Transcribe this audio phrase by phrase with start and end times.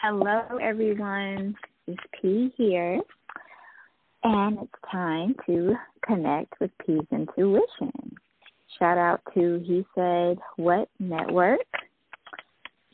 [0.00, 1.56] Hello, everyone.
[1.88, 3.00] It's P here,
[4.22, 5.74] and it's time to
[6.06, 8.14] connect with P's Intuition.
[8.78, 11.66] Shout out to He Said What Network.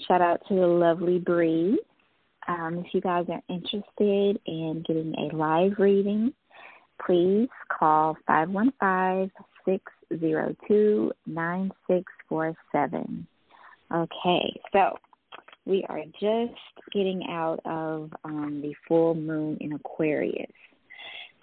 [0.09, 1.79] Shout out to the lovely Bree.
[2.49, 6.33] Um, if you guys are interested in getting a live reading,
[7.05, 9.31] please call 515
[9.67, 13.27] 602 9647.
[13.93, 14.97] Okay, so
[15.67, 16.61] we are just
[16.93, 20.51] getting out of um, the full moon in Aquarius.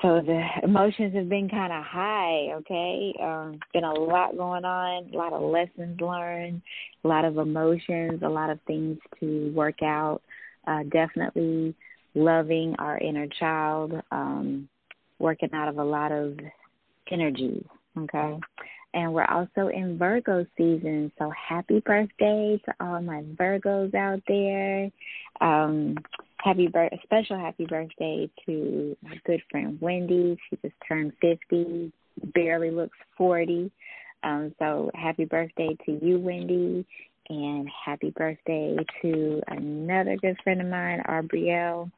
[0.02, 3.14] So the emotions have been kind of high, okay?
[3.22, 6.62] Um, been a lot going on, a lot of lessons learned,
[7.04, 10.22] a lot of emotions, a lot of things to work out.
[10.68, 11.76] Uh, definitely
[12.16, 14.68] loving our inner child, um,
[15.20, 16.38] working out of a lot of
[17.12, 17.64] energies,
[17.98, 18.40] okay?
[18.94, 24.92] And we're also in Virgo season, so happy birthday to all my Virgos out there.
[25.40, 25.96] Um,
[26.38, 30.38] happy bir- special happy birthday to my good friend Wendy.
[30.50, 31.94] She just turned 50,
[32.34, 33.72] barely looks 40.
[34.24, 36.86] Um, so happy birthday to you, Wendy,
[37.30, 41.90] and happy birthday to another good friend of mine, Arbrielle.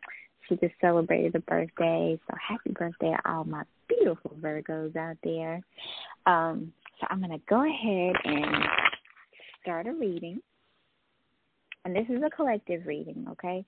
[0.48, 5.62] She just celebrated a birthday, so happy birthday to all my beautiful Virgos out there.
[6.26, 6.74] Um,
[7.14, 8.66] I'm going to go ahead and
[9.62, 10.40] start a reading.
[11.86, 13.64] And this is a collective reading, okay?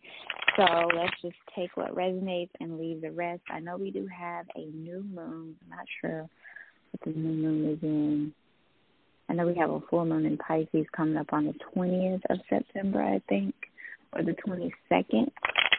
[0.58, 0.64] So
[0.96, 3.44] let's just take what resonates and leave the rest.
[3.52, 5.56] I know we do have a new moon.
[5.62, 6.28] I'm not sure
[6.90, 8.34] what the new moon is in.
[9.30, 12.40] I know we have a full moon in Pisces coming up on the 20th of
[12.50, 13.54] September, I think,
[14.14, 15.30] or the 22nd.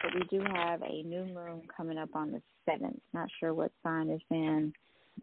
[0.03, 2.97] But we do have a new moon coming up on the 7th.
[3.13, 4.71] Not sure what sign it's in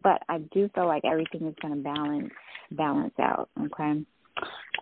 [0.03, 2.31] but I do feel like everything is going to balance
[2.71, 3.49] balance out.
[3.59, 4.05] Okay.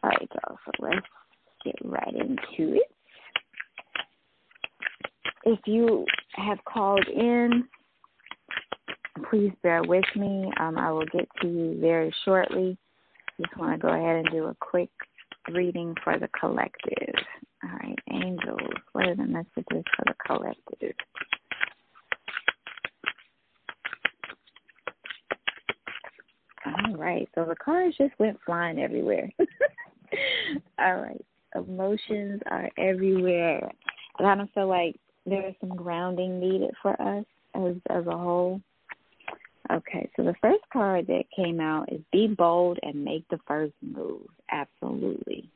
[0.04, 0.58] All right, y'all.
[0.66, 1.06] So let's
[1.64, 2.92] get right into it.
[5.46, 6.06] If you
[6.36, 7.66] have called in,
[9.30, 10.52] please bear with me.
[10.60, 12.78] Um, I will get to you very shortly.
[13.42, 14.90] Just want to go ahead and do a quick
[15.52, 17.16] reading for the collective.
[17.64, 18.60] All right, angels,
[18.94, 20.96] what are the messages for the collective?
[26.66, 27.28] All right.
[27.36, 29.30] So the cards just went flying everywhere.
[30.80, 31.26] All right.
[31.56, 33.70] Emotions are everywhere.
[34.20, 37.26] I don't feel like there's some grounding needed for us
[37.56, 38.62] as as a whole.
[39.72, 43.74] Okay, so the first card that came out is be bold and make the first
[43.82, 44.28] move.
[44.52, 45.50] Absolutely.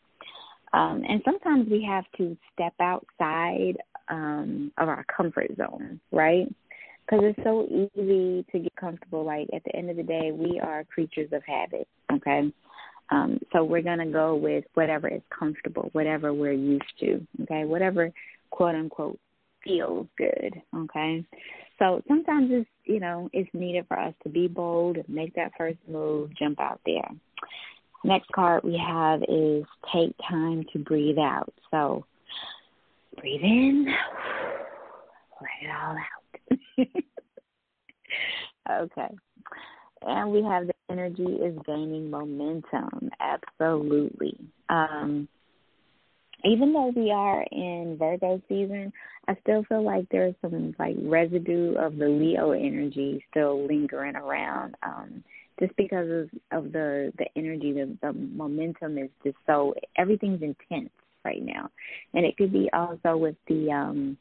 [0.74, 3.78] Um, and sometimes we have to step outside
[4.10, 6.48] um, of our comfort zone, right?
[7.08, 9.24] Because it's so easy to get comfortable.
[9.24, 11.88] Like at the end of the day, we are creatures of habit.
[12.12, 12.52] Okay,
[13.10, 17.26] um, so we're gonna go with whatever is comfortable, whatever we're used to.
[17.44, 18.12] Okay, whatever
[18.50, 19.20] quote unquote
[19.64, 20.62] feels good.
[20.76, 21.26] Okay,
[21.80, 25.80] so sometimes it's you know it's needed for us to be bold, make that first
[25.88, 27.10] move, jump out there.
[28.04, 31.54] Next card we have is take time to breathe out.
[31.72, 32.06] So
[33.20, 33.86] breathe in,
[35.42, 36.17] let it all out.
[38.70, 39.16] okay.
[40.02, 43.10] And we have the energy is gaining momentum.
[43.20, 44.38] Absolutely.
[44.70, 45.28] Um,
[46.44, 48.94] even though we are in Virgo season,
[49.28, 54.76] I still feel like there's some like residue of the Leo energy still lingering around.
[54.84, 55.24] Um,
[55.60, 56.30] just because of,
[56.66, 60.92] of the the energy, the the momentum is just so everything's intense
[61.26, 61.70] right now,
[62.14, 64.18] and it could be also with the um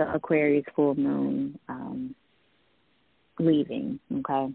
[0.00, 2.14] the Aquarius full moon um,
[3.38, 4.00] leaving.
[4.10, 4.54] Okay.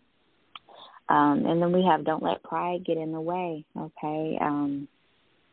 [1.08, 3.64] Um, and then we have don't let pride get in the way.
[3.78, 4.40] Okay.
[4.42, 4.88] Um,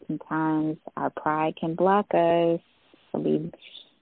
[0.06, 2.60] sometimes our pride can block us.
[3.12, 3.52] So be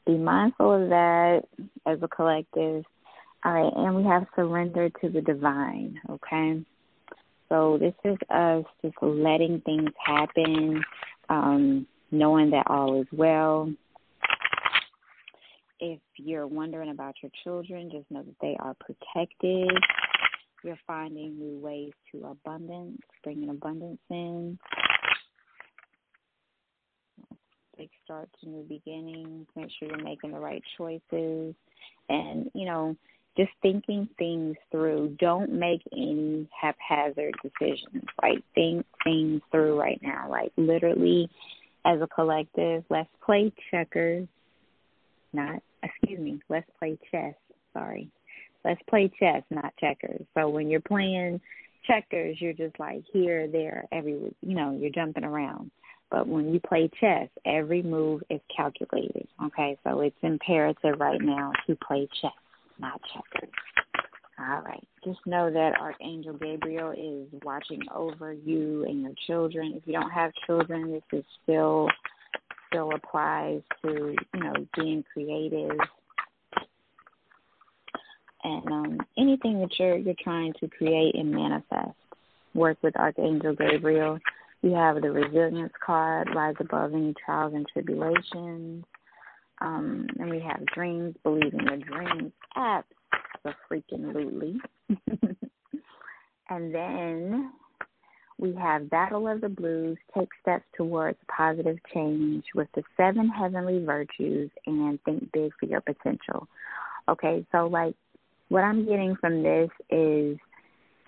[0.06, 1.42] be mindful of that
[1.86, 2.84] as a collective.
[3.44, 6.00] All right, and we have surrender to the divine.
[6.08, 6.62] Okay.
[7.48, 10.84] So this is us just letting things happen,
[11.28, 13.72] um, knowing that all is well,
[15.80, 19.70] if you're wondering about your children, just know that they are protected.
[20.62, 24.58] You're finding new ways to abundance, bringing abundance in.
[27.78, 29.46] Big start to new beginnings.
[29.56, 31.54] Make sure you're making the right choices.
[32.10, 32.94] And, you know,
[33.38, 35.16] just thinking things through.
[35.18, 38.04] Don't make any haphazard decisions.
[38.22, 40.28] Like, think things through right now.
[40.28, 41.30] Like, literally,
[41.86, 44.28] as a collective, let's play checkers,
[45.32, 45.62] not
[46.10, 47.34] excuse me, let's play chess.
[47.72, 48.08] Sorry.
[48.64, 50.22] Let's play chess, not checkers.
[50.34, 51.40] So when you're playing
[51.86, 55.70] checkers, you're just like here, there, every, you know, you're jumping around.
[56.10, 59.28] But when you play chess, every move is calculated.
[59.44, 62.32] Okay, so it's imperative right now to play chess,
[62.78, 63.50] not checkers.
[64.38, 64.82] All right.
[65.04, 69.74] Just know that Archangel Gabriel is watching over you and your children.
[69.76, 71.88] If you don't have children, this is still
[72.70, 75.78] still applies to, you know, being creative
[78.44, 81.96] and um, anything that you're you're trying to create and manifest.
[82.54, 84.18] Work with Archangel Gabriel.
[84.62, 88.84] You have the resilience card, rise above any trials and tribulations.
[89.60, 92.32] Um, and we have dreams, believe in your dreams.
[93.44, 94.56] Absolutely.
[96.50, 97.52] and then
[98.38, 103.84] we have Battle of the Blues, Take Steps Towards Positive Change with the seven heavenly
[103.84, 106.48] virtues and think big for your potential.
[107.08, 107.94] Okay, so like
[108.50, 110.36] what I'm getting from this is,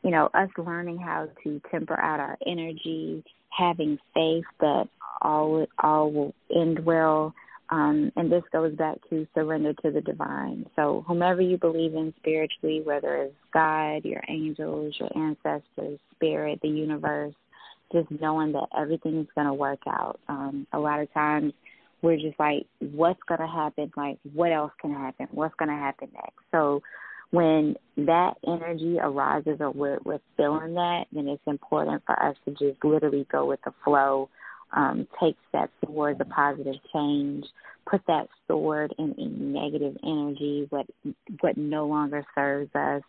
[0.02, 4.88] you know, us learning how to temper out our energy, having faith that
[5.20, 7.34] all all will end well.
[7.70, 10.66] Um, and this goes back to surrender to the divine.
[10.76, 16.68] So, whomever you believe in spiritually, whether it's God, your angels, your ancestors, spirit, the
[16.68, 17.34] universe,
[17.90, 20.20] just knowing that everything's going to work out.
[20.28, 21.54] Um, a lot of times
[22.02, 23.90] we're just like, what's going to happen?
[23.96, 25.28] Like, what else can happen?
[25.30, 26.38] What's going to happen next?
[26.50, 26.82] So,
[27.32, 32.50] when that energy arises or we're, we're feeling that, then it's important for us to
[32.52, 34.28] just literally go with the flow,
[34.76, 37.46] um, take steps towards a positive change,
[37.90, 40.86] put that sword in any negative energy, what
[41.40, 43.02] what no longer serves us,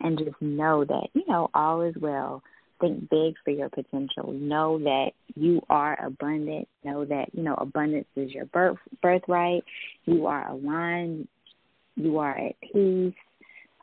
[0.00, 2.42] and just know that you know all is well.
[2.80, 4.32] Think big for your potential.
[4.32, 6.68] Know that you are abundant.
[6.84, 9.64] Know that you know abundance is your birth birthright.
[10.04, 11.28] You are aligned.
[11.96, 13.14] You are at peace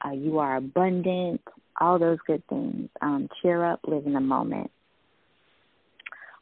[0.04, 1.42] uh, you are abundant,
[1.80, 2.90] all those good things.
[3.02, 4.72] Um, cheer up, live in the moment.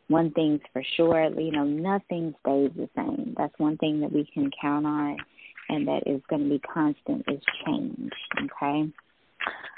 [0.08, 3.34] One thing's for sure, you know, nothing stays the same.
[3.38, 5.18] That's one thing that we can count on
[5.70, 8.12] and that is going to be constant is change,
[8.44, 8.92] okay?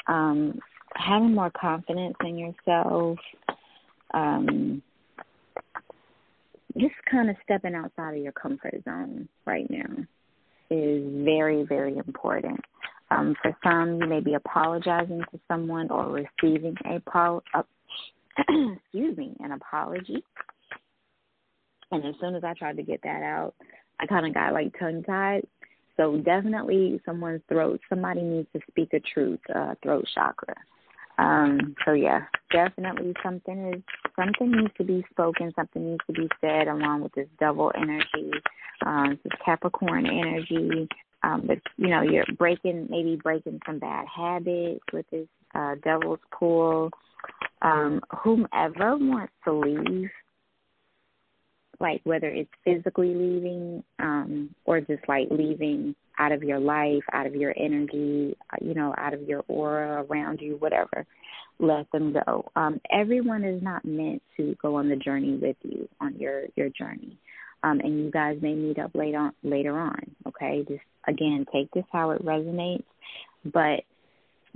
[0.08, 0.60] Um,
[0.96, 3.18] having more confidence in yourself,
[4.14, 4.82] um,
[6.78, 10.04] just kind of stepping outside of your comfort zone right now
[10.70, 12.60] is very, very important.
[13.12, 17.64] Um, for some, you may be apologizing to someone or receiving a pro- uh,
[18.38, 20.24] excuse me, an apology.
[21.92, 23.54] And as soon as I tried to get that out,
[24.00, 25.46] I kind of got like tongue tied.
[25.98, 27.80] So definitely, someone's throat.
[27.88, 29.40] Somebody needs to speak a truth.
[29.54, 30.56] Uh, throat chakra.
[31.18, 32.22] Um, so yeah,
[32.52, 33.82] definitely something is
[34.16, 35.54] something needs to be spoken.
[35.56, 38.32] Something needs to be said along with this double energy,
[38.86, 40.90] um, this Capricorn energy,
[41.26, 46.20] um, but you know you're breaking maybe breaking some bad habits with this uh, devil's
[46.32, 46.92] pool.
[47.62, 50.10] Um, whomever wants to leave,
[51.80, 57.26] like whether it's physically leaving um, or just like leaving out of your life, out
[57.26, 61.06] of your energy, uh, you know, out of your aura around you, whatever,
[61.60, 62.46] let them go.
[62.56, 66.70] Um, everyone is not meant to go on the journey with you on your your
[66.70, 67.18] journey
[67.66, 70.00] um, and you guys may meet up later on, later on.
[70.28, 72.84] Okay, just again take this how it resonates,
[73.44, 73.82] but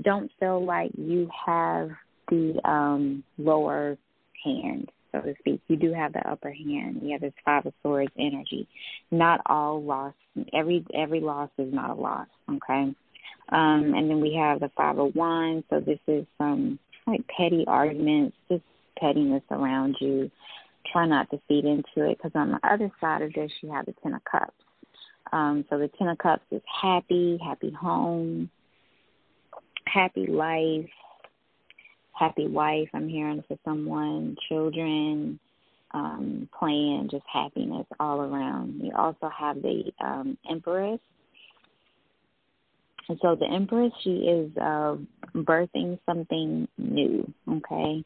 [0.02, 1.90] don't feel like you have
[2.30, 3.98] the um, lower
[4.46, 5.60] hand, so to speak.
[5.68, 7.00] You do have the upper hand.
[7.02, 8.68] You have this five of swords energy.
[9.10, 10.14] Not all loss.
[10.54, 12.28] Every every loss is not a loss.
[12.48, 12.94] Okay.
[13.52, 15.66] Um, and then we have the five of wands.
[15.72, 18.64] So this is some like petty arguments, just
[19.00, 20.30] pettiness around you
[20.92, 23.86] try not to feed into it because on the other side of this you have
[23.86, 24.54] the ten of cups.
[25.32, 28.50] Um so the ten of cups is happy happy home
[29.86, 30.90] happy life
[32.14, 32.90] happy wife.
[32.94, 35.40] I'm hearing for someone children
[35.92, 38.82] um playing just happiness all around.
[38.84, 41.00] You also have the um empress.
[43.10, 44.96] And so the Empress, she is uh,
[45.36, 48.04] birthing something new, okay?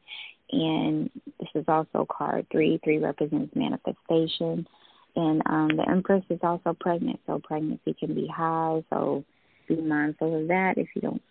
[0.54, 2.80] And this is also card three.
[2.84, 4.68] Three represents manifestation,
[5.16, 8.84] and um, the Empress is also pregnant, so pregnancy can be high.
[8.90, 9.24] So
[9.68, 11.22] be mindful of that if you don't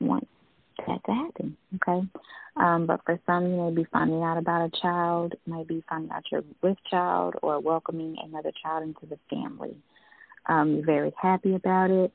[0.00, 0.28] want
[0.86, 1.56] that to happen.
[1.76, 2.06] Okay,
[2.56, 6.10] um, but for some, you may be finding out about a child, might be finding
[6.10, 9.76] out you're with child, or welcoming another child into the family.
[10.46, 12.12] Um, you're very happy about it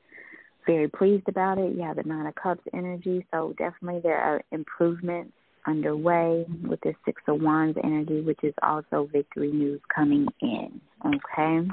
[0.66, 1.76] very pleased about it.
[1.76, 5.32] You have the Nine of Cups energy, so definitely there are improvements
[5.66, 10.80] underway with the Six of Wands energy, which is also victory news coming in.
[11.04, 11.68] Okay.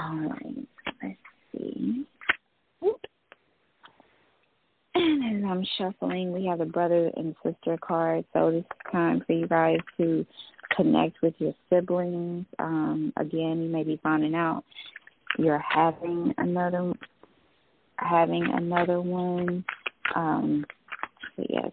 [0.00, 0.68] All right.
[1.02, 1.16] Let's
[1.52, 2.04] see.
[4.94, 8.24] And as I'm shuffling, we have a brother and sister card.
[8.32, 10.26] So this is time for you guys to
[10.76, 12.46] connect with your siblings.
[12.58, 14.64] Um, again, you may be finding out
[15.38, 16.92] you're having another
[17.98, 19.64] having another one.
[20.14, 20.64] Um,
[21.38, 21.70] but yes,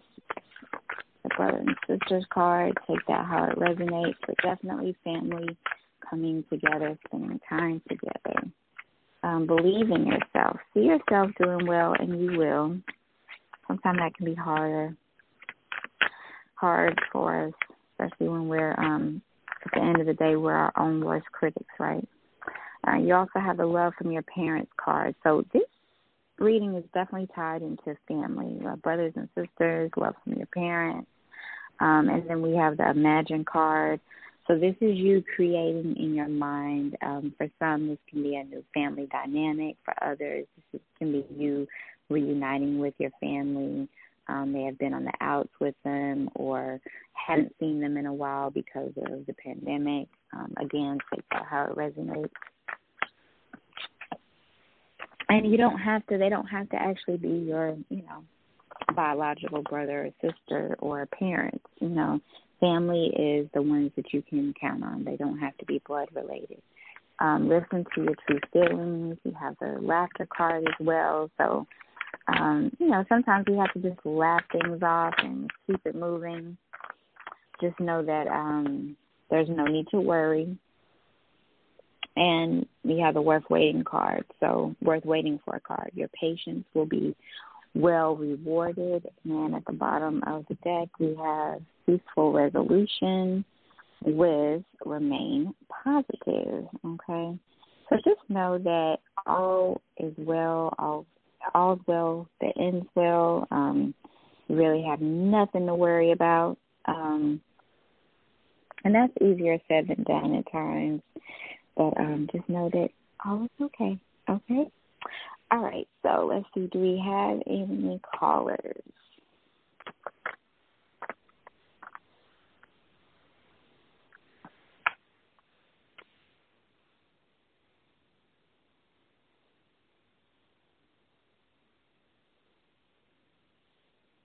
[1.24, 2.78] the brother and sisters card.
[2.88, 5.56] Take that how it resonates, but definitely family
[6.08, 8.48] coming together, spending time together.
[9.24, 10.58] Um, believe in yourself.
[10.72, 12.78] See yourself doing well, and you will.
[13.66, 14.96] Sometimes that can be harder,
[16.54, 17.52] hard for us,
[17.92, 19.20] especially when we're um,
[19.64, 22.06] at the end of the day we're our own worst critics, right?
[22.86, 25.16] Uh, you also have the love from your parents card.
[25.24, 25.62] So this
[26.38, 31.08] reading is definitely tied into family, uh, brothers and sisters, love from your parents.
[31.80, 34.00] Um, and then we have the imagine card.
[34.46, 36.96] So this is you creating in your mind.
[37.02, 39.76] Um, for some, this can be a new family dynamic.
[39.84, 41.66] For others, this can be you
[42.08, 43.88] reuniting with your family.
[44.28, 46.80] Um, may have been on the outs with them or
[47.12, 50.08] hadn't seen them in a while because of the pandemic.
[50.32, 52.30] Um, again, take that how it resonates
[55.28, 58.22] and you don't have to they don't have to actually be your you know
[58.94, 62.20] biological brother or sister or parents you know.
[62.58, 65.04] Family is the ones that you can count on.
[65.04, 66.62] They don't have to be blood related.
[67.18, 69.18] Um listen to your true feelings.
[69.24, 71.30] You have the laughter card as well.
[71.36, 71.66] So
[72.28, 76.56] um you know sometimes you have to just laugh things off and keep it moving.
[77.60, 78.96] Just know that um
[79.28, 80.56] there's no need to worry
[82.16, 84.24] and we have the worth waiting card.
[84.40, 85.90] So, worth waiting for a card.
[85.94, 87.14] Your patience will be
[87.74, 89.06] well rewarded.
[89.24, 93.44] And at the bottom of the deck, we have peaceful resolution
[94.02, 95.54] with remain
[95.84, 96.66] positive.
[96.84, 97.38] Okay.
[97.88, 98.96] So just know that
[99.26, 101.06] all is well, all
[101.54, 103.46] all's well, the ends well.
[103.50, 103.94] Um,
[104.48, 106.56] you really have nothing to worry about.
[106.86, 107.40] Um,
[108.84, 111.02] and that's easier said than done at times.
[111.76, 112.88] But um, just know that
[113.24, 113.98] all is okay.
[114.28, 114.70] Okay?
[115.50, 115.88] All right.
[116.02, 116.68] So let's see.
[116.72, 118.82] Do we have any callers?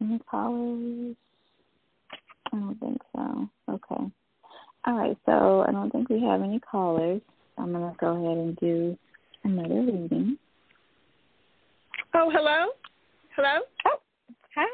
[0.01, 1.15] Any callers?
[2.53, 3.49] I don't think so.
[3.69, 4.03] Okay.
[4.85, 5.17] All right.
[5.25, 7.21] So I don't think we have any callers.
[7.61, 8.97] I'm going to go ahead and do
[9.43, 10.37] another reading.
[12.15, 12.69] Oh, hello?
[13.35, 13.59] Hello?
[13.85, 13.99] Oh,
[14.55, 14.67] hi.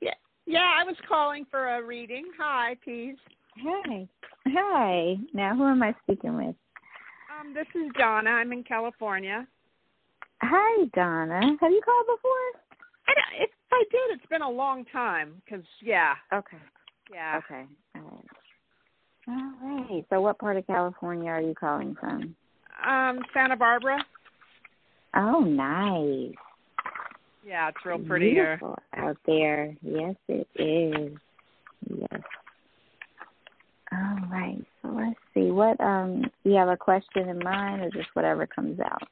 [0.00, 0.14] Yeah,
[0.46, 2.24] yeah, I was calling for a reading.
[2.38, 3.16] Hi, please.
[3.62, 4.08] Hi.
[4.46, 5.16] Hi.
[5.34, 6.56] Now, who am I speaking with?
[7.38, 8.30] Um, this is Donna.
[8.30, 9.46] I'm in California.
[10.40, 11.56] Hi, Donna.
[11.60, 12.62] Have you called before?
[13.08, 15.42] I, if I did, it's been a long time.
[15.48, 16.14] Cause yeah.
[16.32, 16.56] Okay.
[17.12, 17.38] Yeah.
[17.44, 17.64] Okay.
[17.96, 18.17] All right.
[19.28, 20.04] All right.
[20.10, 22.34] So, what part of California are you calling from?
[22.86, 23.98] Um, Santa Barbara.
[25.14, 26.34] Oh, nice.
[27.46, 29.04] Yeah, it's real pretty Beautiful here.
[29.04, 29.74] out there.
[29.82, 31.16] Yes, it is.
[31.88, 32.20] Yes.
[33.90, 34.58] All right.
[34.82, 35.50] So let's see.
[35.50, 39.02] What um do you have a question in mind or just whatever comes out?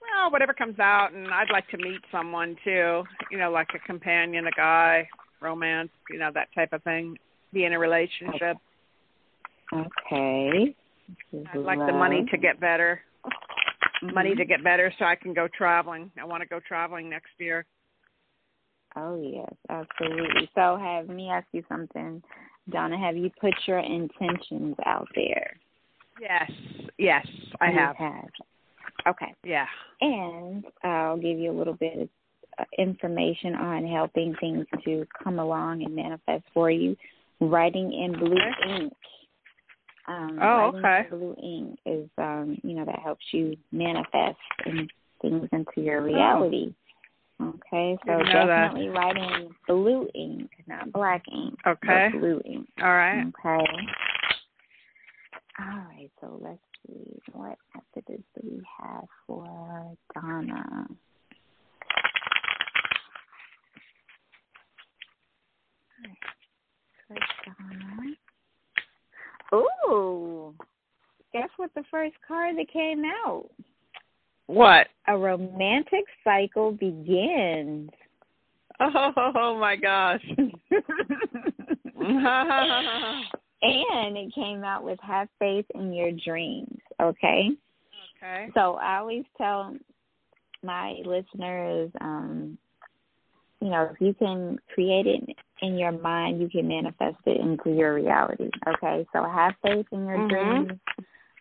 [0.00, 3.04] Well, whatever comes out and I'd like to meet someone too.
[3.30, 5.08] You know, like a companion, a guy,
[5.40, 7.16] romance, you know, that type of thing.
[7.52, 8.56] Be in a relationship.
[9.72, 10.74] Okay.
[11.32, 13.00] I'd like the money to get better.
[14.02, 14.14] Mm-hmm.
[14.14, 16.10] Money to get better so I can go traveling.
[16.20, 17.64] I want to go traveling next year.
[18.96, 20.48] Oh yes, absolutely.
[20.54, 22.22] So have me ask you something,
[22.70, 22.98] Donna.
[22.98, 25.56] Have you put your intentions out there?
[26.20, 26.50] Yes,
[26.98, 27.26] yes,
[27.60, 27.96] I have.
[27.96, 28.28] have.
[29.06, 29.34] Okay.
[29.44, 29.66] Yeah.
[30.00, 32.08] And I'll give you a little bit of
[32.58, 36.96] uh, information on helping things to come along and manifest for you.
[37.40, 38.36] Writing in blue
[38.76, 38.92] ink
[40.06, 41.06] um, oh, okay.
[41.10, 44.90] Blue ink is, um, you know, that helps you manifest and
[45.22, 46.04] things into your oh.
[46.04, 46.74] reality.
[47.40, 47.54] Oh.
[47.66, 48.94] Okay, so definitely that.
[48.94, 51.58] writing blue ink, not black ink.
[51.66, 52.08] Okay.
[52.12, 52.68] blue ink.
[52.80, 53.22] All right.
[53.22, 53.66] Okay.
[55.58, 57.20] All right, so let's see.
[57.32, 60.86] What messages do we have for Donna?
[65.98, 66.18] All right.
[67.08, 68.16] For Donna.
[69.52, 70.54] Ooh.
[71.32, 73.50] Guess what the first card that came out?
[74.46, 74.86] What?
[75.08, 77.90] A romantic cycle begins.
[78.80, 80.24] Oh my gosh.
[83.62, 87.48] and it came out with have faith in your dreams, okay?
[88.22, 88.50] Okay.
[88.54, 89.74] So I always tell
[90.62, 92.58] my listeners, um,
[93.60, 97.76] you know, if you can create it in your mind, you can manifest it into
[97.76, 98.50] your reality.
[98.68, 100.64] Okay, so have faith in your mm-hmm.
[100.64, 100.80] dreams.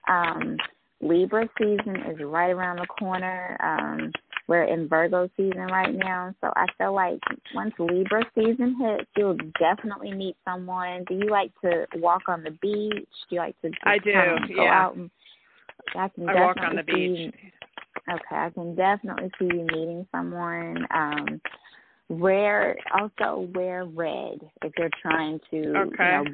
[0.07, 0.57] Um,
[1.01, 3.57] Libra season is right around the corner.
[3.61, 4.11] Um,
[4.47, 7.19] we're in Virgo season right now, so I feel like
[7.55, 11.05] once Libra season hits, you'll definitely meet someone.
[11.07, 13.07] Do you like to walk on the beach?
[13.29, 13.71] Do you like to?
[13.83, 14.13] I do.
[14.13, 14.83] Kind of go yeah.
[14.83, 15.09] Out and,
[15.95, 17.19] I can I definitely walk on the beach.
[17.19, 20.85] You, okay, I can definitely see you meeting someone.
[20.93, 21.41] Um,
[22.13, 26.03] wear also wear red if you're trying to Okay.
[26.03, 26.25] you know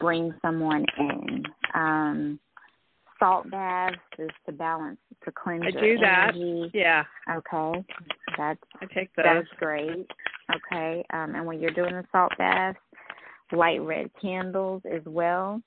[0.00, 1.44] bring someone in.
[1.74, 2.40] Um
[3.18, 6.34] salt baths is to balance to cleanse I your do that.
[6.34, 6.70] energy.
[6.72, 7.84] Yeah, Okay.
[8.36, 9.24] That's I take those.
[9.24, 10.06] that's great.
[10.54, 11.04] Okay.
[11.12, 12.78] Um and when you're doing the salt baths,
[13.52, 15.60] light red candles as well.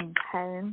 [0.00, 0.68] Okay.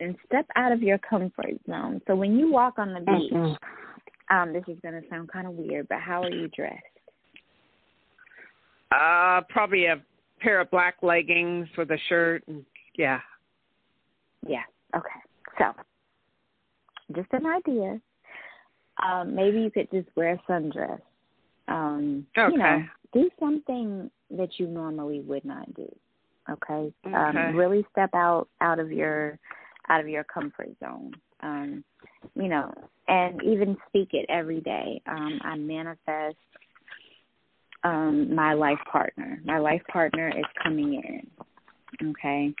[0.00, 2.02] And step out of your comfort zone.
[2.06, 3.58] So when you walk on the beach, Mhm.
[4.28, 6.82] um, this is gonna sound kind of weird, but how are you dressed?
[8.90, 10.00] Uh, probably a
[10.40, 12.46] pair of black leggings with a shirt.
[12.48, 13.20] And, yeah.
[14.46, 14.64] Yeah.
[14.94, 15.20] Okay.
[15.58, 15.74] So,
[17.12, 18.00] just an idea.
[18.98, 21.00] Um, maybe you could just wear a sundress.
[21.68, 22.52] Um, Okay.
[22.52, 25.88] You know, do something that you normally would not do.
[26.50, 26.92] Okay.
[27.06, 27.14] Okay.
[27.14, 29.38] Um, really step out out of your
[29.88, 31.12] out of your comfort zone.
[31.42, 31.84] Um,
[32.34, 32.72] you know,
[33.08, 35.00] and even speak it every day.
[35.06, 36.36] Um, I manifest
[37.84, 39.40] um my life partner.
[39.44, 42.10] My life partner is coming in.
[42.10, 42.54] Okay.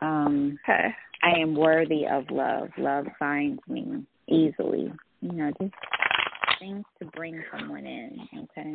[0.00, 0.88] Um Okay.
[1.22, 2.68] I am worthy of love.
[2.76, 4.92] Love finds me easily.
[5.20, 5.72] You know, just
[6.58, 8.28] things to bring someone in.
[8.44, 8.74] Okay.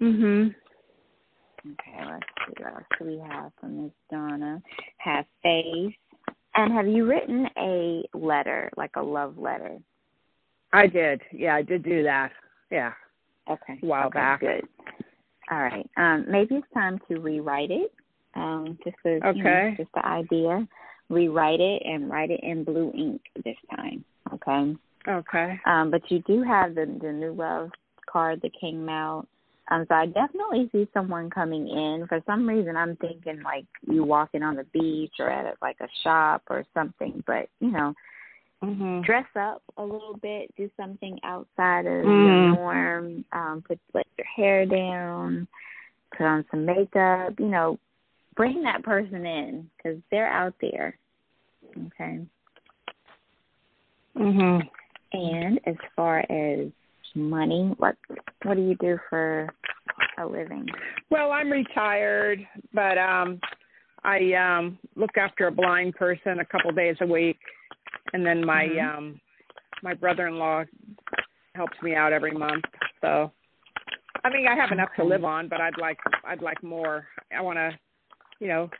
[0.00, 0.54] Mhm.
[1.72, 4.62] Okay, let's see what else do we have from Miss Donna.
[4.98, 5.92] Have faith.
[6.54, 9.78] And have you written a letter, like a love letter?
[10.72, 11.20] I did.
[11.32, 12.32] Yeah, I did do that.
[12.70, 12.92] Yeah.
[13.50, 13.78] Okay.
[13.82, 14.40] A while okay, back.
[14.40, 14.64] Good.
[15.50, 15.88] All right.
[15.96, 17.92] Um, maybe it's time to rewrite it.
[18.34, 19.74] Um, just as you know, Okay.
[19.76, 20.66] just the idea.
[21.08, 24.04] Rewrite it and write it in blue ink this time.
[24.34, 24.76] Okay.
[25.06, 25.58] Okay.
[25.64, 27.70] Um, but you do have the the new love
[28.10, 29.26] card that came out.
[29.70, 32.06] Um, so I definitely see someone coming in.
[32.08, 35.76] For some reason, I'm thinking like you walking on the beach or at a, like
[35.80, 37.22] a shop or something.
[37.26, 37.94] But you know,
[38.62, 39.04] Mhm.
[39.04, 42.24] dress up a little bit, do something outside of Mm.
[42.24, 43.24] your norm.
[43.32, 45.46] Um, put let your hair down,
[46.16, 47.38] put on some makeup.
[47.38, 47.78] You know,
[48.34, 50.96] bring that person in because they're out there.
[51.86, 52.26] Okay.
[54.16, 54.68] Mhm.
[55.12, 56.70] And as far as
[57.14, 57.96] money, what
[58.44, 59.48] what do you do for
[60.18, 60.66] a living?
[61.10, 63.40] Well, I'm retired, but um
[64.04, 67.38] I um look after a blind person a couple days a week
[68.12, 68.96] and then my Mhm.
[68.96, 69.20] um
[69.82, 70.64] my brother-in-law
[71.54, 72.64] helps me out every month.
[73.00, 73.32] So
[74.24, 77.06] I mean, I have enough to live on, but I'd like I'd like more.
[77.36, 77.78] I want to,
[78.40, 78.70] you know,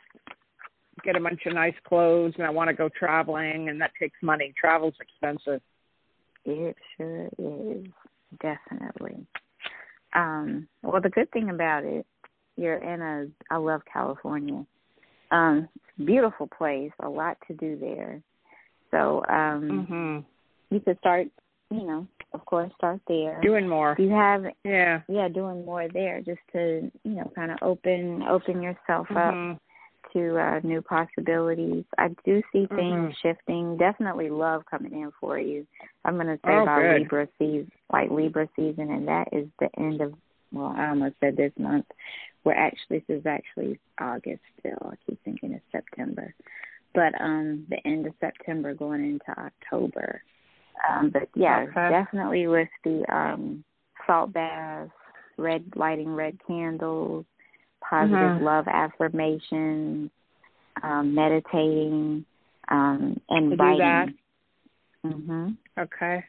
[1.03, 4.17] get a bunch of nice clothes and I want to go traveling and that takes
[4.21, 4.53] money.
[4.59, 5.61] Travel's expensive.
[6.45, 7.85] It sure is,
[8.41, 9.25] definitely.
[10.13, 12.05] Um, well, the good thing about it,
[12.57, 13.27] you're in a.
[13.53, 14.65] I love California.
[15.31, 15.67] Um,
[16.03, 18.21] beautiful place, a lot to do there.
[18.91, 20.25] So um, Mhm.
[20.71, 21.27] you could start,
[21.69, 23.39] you know, of course, start there.
[23.41, 23.95] Doing more.
[23.99, 25.01] You have Yeah.
[25.07, 29.59] yeah doing more there just to you know kind of open open yourself up Mhm.
[30.13, 31.85] To uh new possibilities.
[31.97, 33.15] I do see things Mhm.
[33.21, 33.77] shifting.
[33.77, 35.65] Definitely love coming in for you.
[36.05, 37.01] I'm going to say Oh, about good.
[37.01, 40.13] libra season like libra season and that is the end of
[40.51, 41.85] well i almost said this month.
[42.43, 44.77] We're actually this is actually august still.
[44.91, 46.33] I keep thinking it's september.
[46.93, 50.21] But um the end of september going into october.
[50.89, 51.89] Um but yeah Okay.
[51.89, 53.63] definitely with the um
[54.07, 54.91] salt baths
[55.37, 57.25] red lighting red candles
[57.89, 58.41] positive Mhm.
[58.41, 60.11] love affirmations
[60.83, 62.25] um meditating
[62.69, 63.59] um and that.
[63.59, 64.17] writing
[65.05, 66.23] mhm Okay.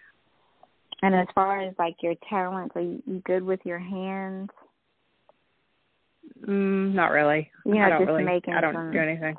[1.03, 4.51] and as far as like your talents are you, you good with your hands
[6.47, 7.51] Mm, not really.
[7.65, 8.25] You know, I don't just really.
[8.25, 9.37] making I don't some- do anything.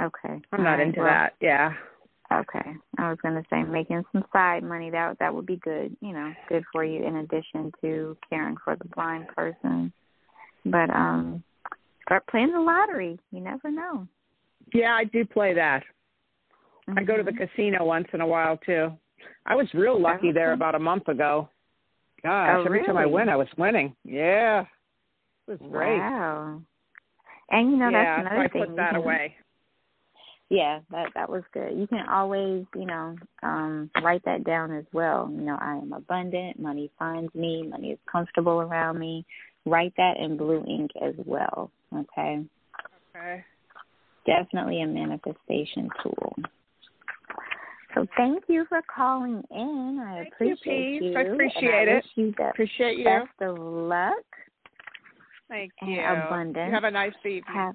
[0.00, 1.34] okay I'm not All right, into well, that.
[1.40, 1.72] Yeah.
[2.32, 2.74] Okay.
[2.98, 6.12] I was going to say making some side money that that would be good, you
[6.12, 9.92] know, good for you in addition to caring for the blind person.
[10.66, 11.42] But um
[12.04, 13.18] start playing the lottery.
[13.30, 14.06] You never know.
[14.72, 15.82] Yeah, I do play that.
[16.96, 17.48] I go to the Mhm.
[17.48, 18.92] casino once in a while too.
[19.46, 21.48] I was real lucky there about a month ago.
[22.22, 23.12] Gosh, Oh, every time I really?
[23.12, 23.94] went, I was winning.
[24.04, 24.66] Yeah, it
[25.50, 25.98] was great.
[25.98, 26.62] Wow.
[27.50, 28.66] And you know yeah, that's so another I thing.
[28.66, 29.36] put that can, away.
[30.48, 31.76] yeah, that that was good.
[31.78, 35.28] You can always, you know, um write that down as well.
[35.30, 39.24] You know, I am abundant, money finds me, money is comfortable around me.
[39.66, 41.70] Write that in blue ink as well.
[41.92, 42.44] Okay.
[43.14, 43.44] Okay.
[44.24, 46.36] Definitely a manifestation tool.
[47.94, 50.00] So thank you for calling in.
[50.06, 51.18] I Thank appreciate you, you.
[51.18, 52.04] I appreciate it.
[52.14, 53.04] You the Appreciate you.
[53.04, 54.14] best of luck
[55.48, 56.00] Thank you.
[56.00, 56.66] abundance.
[56.68, 57.42] You have a nice evening.
[57.46, 57.74] Have,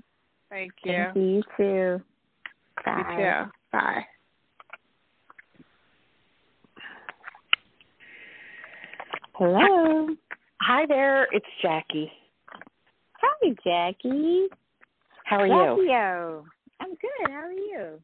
[0.49, 0.91] Thank you.
[0.91, 2.01] Thank you you too.
[2.85, 3.05] Bye.
[3.09, 3.51] You too.
[3.71, 4.05] Bye.
[9.33, 10.15] Hello.
[10.63, 12.11] Hi there, it's Jackie.
[13.19, 14.47] Hi, Jackie.
[15.25, 15.53] How are you?
[15.87, 16.45] Jackie-o.
[16.79, 17.31] I'm good.
[17.31, 17.99] How are you?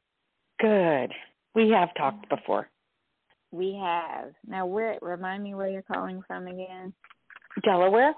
[0.59, 1.13] Good.
[1.53, 2.67] We have talked before.
[3.51, 4.31] We have.
[4.47, 4.97] Now, where?
[5.03, 6.93] Remind me where you're calling from again.
[7.63, 8.15] Delaware?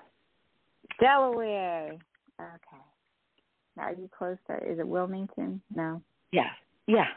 [1.01, 1.97] Delaware.
[2.39, 2.83] Okay.
[3.75, 4.55] Now, are you close to?
[4.55, 5.61] Is it Wilmington?
[5.75, 6.01] No.
[6.31, 6.49] Yeah.
[6.87, 7.07] Yeah.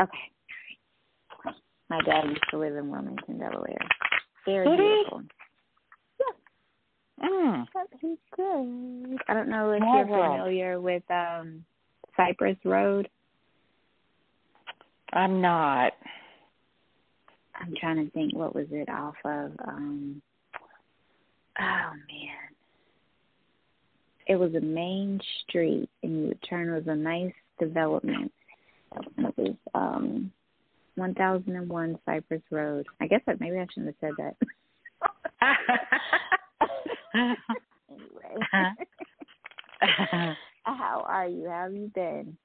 [0.00, 1.52] Okay.
[1.90, 3.76] My dad used to live in Wilmington, Delaware.
[4.46, 4.76] Very he?
[4.76, 5.22] beautiful.
[7.22, 7.66] Mm.
[8.36, 9.18] Good.
[9.28, 11.64] I don't know if Small you're familiar with um
[12.16, 13.08] Cypress Road.
[15.12, 15.92] I'm not.
[17.54, 20.20] I'm trying to think what was it off of um
[21.58, 22.52] oh man.
[24.26, 28.32] It was a main street and you would turn it was a nice development.
[29.18, 30.30] It was um
[30.96, 32.86] one thousand and one Cypress Road.
[33.00, 34.34] I guess that maybe I shouldn't have said
[35.40, 35.58] that.
[37.90, 38.46] anyway.
[40.64, 41.48] How are you?
[41.48, 42.36] How have you been?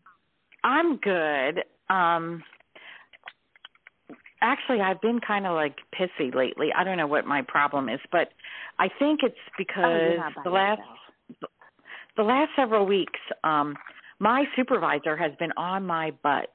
[0.64, 1.64] I'm good.
[1.90, 2.44] Um
[4.42, 6.70] actually I've been kind of like pissy lately.
[6.76, 8.30] I don't know what my problem is, but
[8.80, 11.00] I think it's Oh, because by the last yourself.
[12.18, 13.76] the last several weeks um
[14.20, 16.50] my supervisor has been on my butt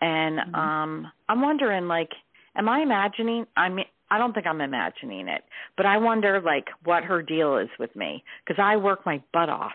[0.00, 0.54] and Mhm.
[0.54, 2.10] um i'm wondering like
[2.56, 5.42] am i imagining i mean i don't think i'm imagining it
[5.76, 9.48] but i wonder like what her deal is with me because i work my butt
[9.48, 9.72] off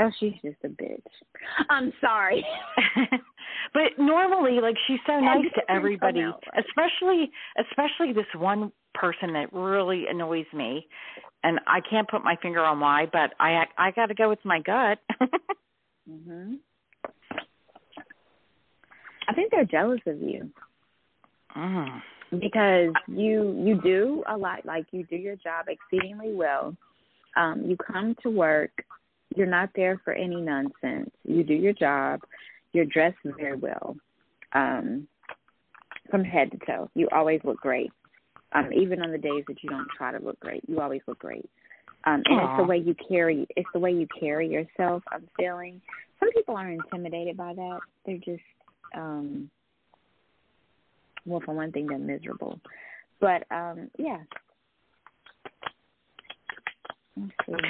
[0.00, 1.02] Oh, she's just a bitch.
[1.70, 2.46] I'm sorry.
[3.72, 6.24] but normally like she's so nice to everybody
[6.56, 10.86] especially especially this one person that really annoys me
[11.44, 14.38] and i can't put my finger on why but i i got to go with
[14.44, 14.98] my gut
[16.10, 16.56] mhm.
[19.28, 20.50] I think they're jealous of you
[21.56, 22.02] mm.
[22.30, 26.76] Because you you do a lot like you do your job exceedingly well.
[27.36, 28.70] Um you come to work,
[29.34, 31.10] you're not there for any nonsense.
[31.24, 32.20] You do your job,
[32.72, 33.96] you're dressed very well.
[34.52, 35.08] Um
[36.10, 36.90] from head to toe.
[36.94, 37.90] You always look great.
[38.52, 41.18] Um even on the days that you don't try to look great, you always look
[41.18, 41.48] great.
[42.04, 45.80] Um and it's the way you carry it's the way you carry yourself, I'm feeling.
[46.20, 47.80] Some people are intimidated by that.
[48.04, 48.42] They're just
[48.94, 49.50] um
[51.28, 52.60] well for one thing they're miserable.
[53.20, 54.18] But um yeah.
[57.16, 57.68] Let's see.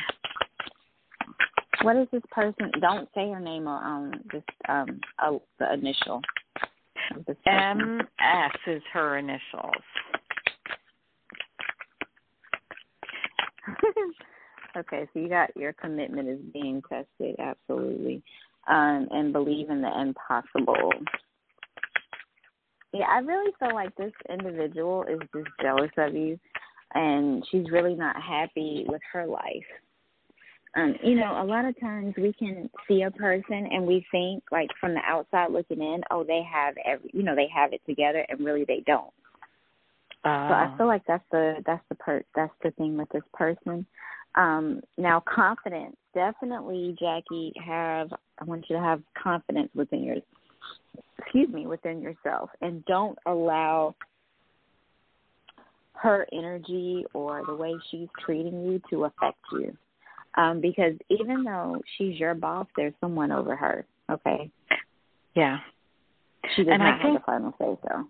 [1.82, 2.70] What is this person?
[2.80, 6.20] Don't say her name or um just um oh the initial.
[7.26, 7.98] person.
[7.98, 9.72] ms is her initials
[14.76, 18.22] okay, so you got your commitment is being tested, absolutely.
[18.68, 20.92] Um, and believe in the impossible.
[22.92, 26.38] Yeah, I really feel like this individual is just jealous of you
[26.94, 29.66] and she's really not happy with her life.
[30.76, 34.42] Um, you know, a lot of times we can see a person and we think
[34.52, 37.80] like from the outside looking in, oh, they have every you know, they have it
[37.86, 39.12] together and really they don't.
[40.48, 43.22] So I Uh, feel like that's the that's the per that's the thing with this
[43.34, 43.86] person.
[44.34, 47.52] Um, now confidence, definitely, Jackie.
[47.64, 50.16] Have I want you to have confidence within your,
[51.18, 53.94] excuse me, within yourself, and don't allow
[55.94, 59.76] her energy or the way she's treating you to affect you.
[60.36, 63.84] Um, because even though she's your boss, there's someone over her.
[64.10, 64.50] Okay,
[65.34, 65.58] yeah
[66.56, 68.08] she does And I not have think- the final say so.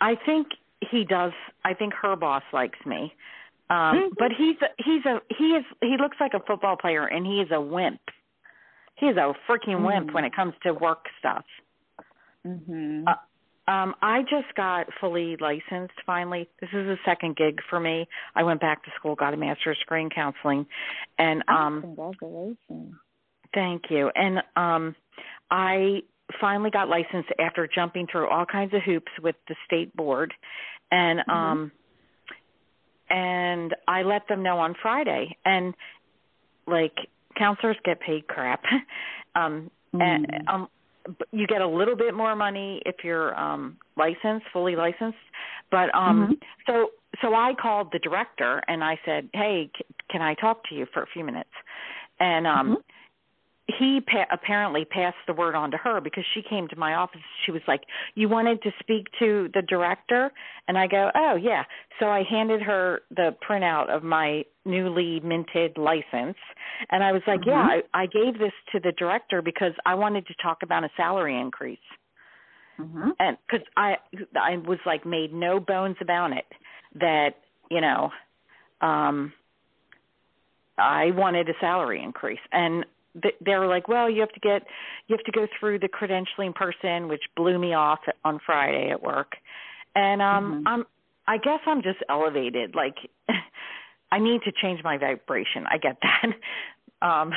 [0.00, 0.46] I think
[0.90, 1.32] he does.
[1.64, 3.12] I think her boss likes me,
[3.70, 4.10] um, Mhm.
[4.16, 7.40] but he's a, he's a he is he looks like a football player, and he
[7.40, 8.00] is a wimp.
[8.94, 10.12] He is a freaking wimp Mhm.
[10.12, 11.44] when it comes to work stuff.
[12.46, 13.04] Mhm.
[13.06, 13.14] Uh,
[13.66, 16.48] Um, I just got fully licensed finally.
[16.58, 18.08] This is a second gig for me.
[18.34, 20.66] I went back to school, got a master's degree in counseling,
[21.18, 22.94] and oh, um, congratulations.
[23.52, 24.10] Thank you.
[24.14, 24.96] And um
[25.50, 26.02] I
[26.40, 30.32] finally got licensed after jumping through all kinds of hoops with the state board
[30.90, 31.32] and Mhm.
[31.34, 31.72] um
[33.10, 35.74] and I let them know on Friday and
[36.66, 36.96] like
[37.36, 38.64] counselors get paid crap.
[39.34, 40.48] um and Mm.
[40.48, 40.68] um
[41.32, 45.18] you get a little bit more money if you're um licensed, fully licensed.
[45.70, 46.32] But um mm-hmm.
[46.66, 46.90] so
[47.22, 50.86] so I called the director and I said, "Hey, c- can I talk to you
[50.92, 51.50] for a few minutes?"
[52.20, 52.74] And um mm-hmm
[53.78, 57.20] he pa- apparently passed the word on to her because she came to my office.
[57.44, 57.82] She was like
[58.14, 60.32] you wanted to speak to the director?
[60.66, 61.64] And i go oh yeah.
[62.00, 66.36] So i handed her the printout of my newly minted license.
[66.90, 67.50] And i was like mm-hmm.
[67.50, 70.90] yeah I, I gave this to the director because i wanted to talk about a
[70.96, 71.78] salary increase.
[72.80, 73.10] Mm-hmm.
[73.18, 73.96] and because i
[74.40, 76.46] i was like made no bones about it
[76.94, 77.30] that
[77.70, 78.10] you know
[78.80, 79.32] um
[80.80, 82.38] I wanted a salary increase.
[82.52, 82.86] And
[83.44, 84.62] they were like, "Well, you have to get
[85.06, 89.02] you have to go through the credentialing person," which blew me off on Friday at
[89.02, 89.32] work.
[89.94, 90.68] And um mm-hmm.
[90.68, 90.84] I'm
[91.26, 92.74] I guess I'm just elevated.
[92.74, 92.96] Like
[94.12, 95.66] I need to change my vibration.
[95.70, 96.32] I get that.
[97.00, 97.32] Um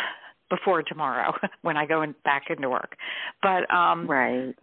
[0.50, 2.96] before tomorrow when I go in, back into work.
[3.44, 4.56] But um Right.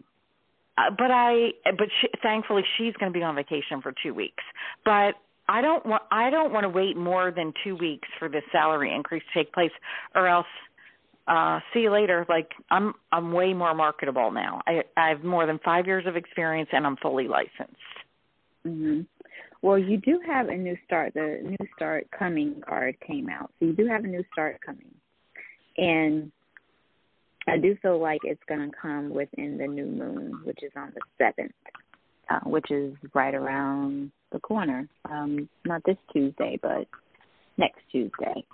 [0.77, 4.43] Uh, but I but she, thankfully she's going to be on vacation for 2 weeks.
[4.85, 5.15] But
[5.49, 8.93] I don't want I don't want to wait more than 2 weeks for this salary
[8.95, 9.71] increase to take place
[10.15, 10.47] or else
[11.29, 12.27] uh see you later.
[12.29, 14.63] Like i'm i'm way more marketable now.
[14.67, 17.77] I i have more than five years of experience and i'm fully licensed.
[18.67, 19.07] Mhm
[19.63, 21.15] well you do have a new start.
[21.15, 23.51] The new start coming card came out.
[23.59, 24.95] So you do have a new start coming.
[25.77, 26.33] And
[27.47, 30.93] i do feel like it's going to come within the new moon which is on
[30.95, 31.53] the seventh
[32.31, 34.89] uh, which is right around the corner.
[35.11, 36.87] Um not this tuesday but
[37.57, 38.45] next tuesday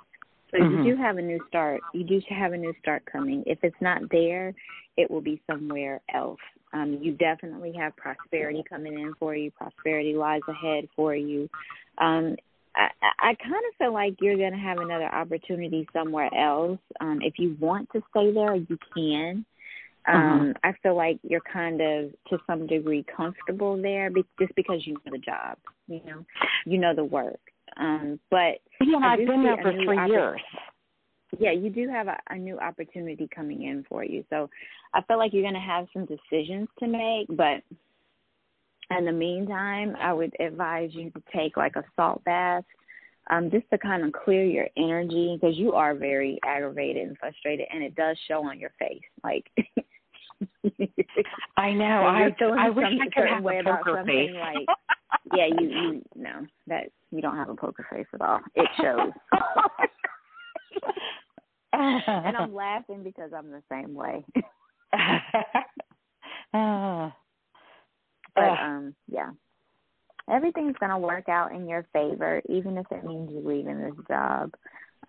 [0.54, 0.84] so mm-hmm.
[0.84, 1.80] you do have a new start.
[1.92, 3.42] You do have a new start coming.
[3.46, 4.54] If it's not there,
[4.96, 6.38] it will be somewhere else.
[6.72, 9.50] Um, you definitely have prosperity coming in for you.
[9.52, 11.48] Prosperity lies ahead for you.
[11.98, 12.36] Um,
[12.76, 12.88] I,
[13.20, 16.78] I kind of feel like you're going to have another opportunity somewhere else.
[17.00, 19.44] Um, if you want to stay there, you can.
[20.06, 20.50] Um, mm-hmm.
[20.62, 24.94] I feel like you're kind of to some degree comfortable there, be- just because you
[24.94, 25.56] know the job.
[25.86, 26.24] You know,
[26.66, 27.40] you know the work.
[27.76, 30.40] Um, but yeah, I've been there for three years.
[31.38, 34.24] Yeah, you do have a, a new opportunity coming in for you.
[34.30, 34.48] So
[34.92, 37.62] I feel like you're going to have some decisions to make, but
[38.96, 42.64] in the meantime, I would advise you to take like a salt bath
[43.30, 47.66] um, just to kind of clear your energy because you are very aggravated and frustrated,
[47.72, 49.00] and it does show on your face.
[49.22, 49.50] Like,
[51.56, 51.84] I know.
[51.84, 54.30] I I wish I could have a poker face.
[54.34, 54.66] Like,
[55.34, 58.40] yeah, you you no that you don't have a poker face at all.
[58.54, 59.10] It shows.
[61.72, 64.24] and I'm laughing because I'm the same way.
[66.52, 69.30] but um, yeah,
[70.30, 74.52] everything's gonna work out in your favor, even if it means you leaving this job.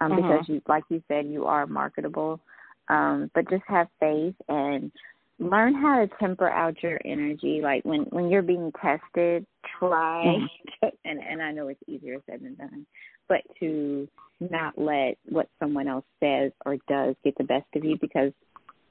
[0.01, 0.27] Um, mm-hmm.
[0.27, 2.41] because you, like you said, you are marketable.
[2.89, 4.91] Um, but just have faith and
[5.39, 7.59] learn how to temper out your energy.
[7.61, 9.45] Like when when you're being tested,
[9.79, 10.87] try mm-hmm.
[10.87, 12.85] to, and and I know it's easier said than done,
[13.27, 14.07] but to
[14.39, 18.31] not let what someone else says or does get the best of you because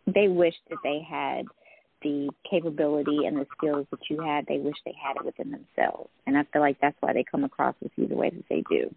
[0.07, 1.45] they wish that they had
[2.05, 4.47] the capability and the skills that you had.
[4.47, 7.43] They wish they had it within themselves, and I feel like that's why they come
[7.43, 8.95] across with you the way that they do.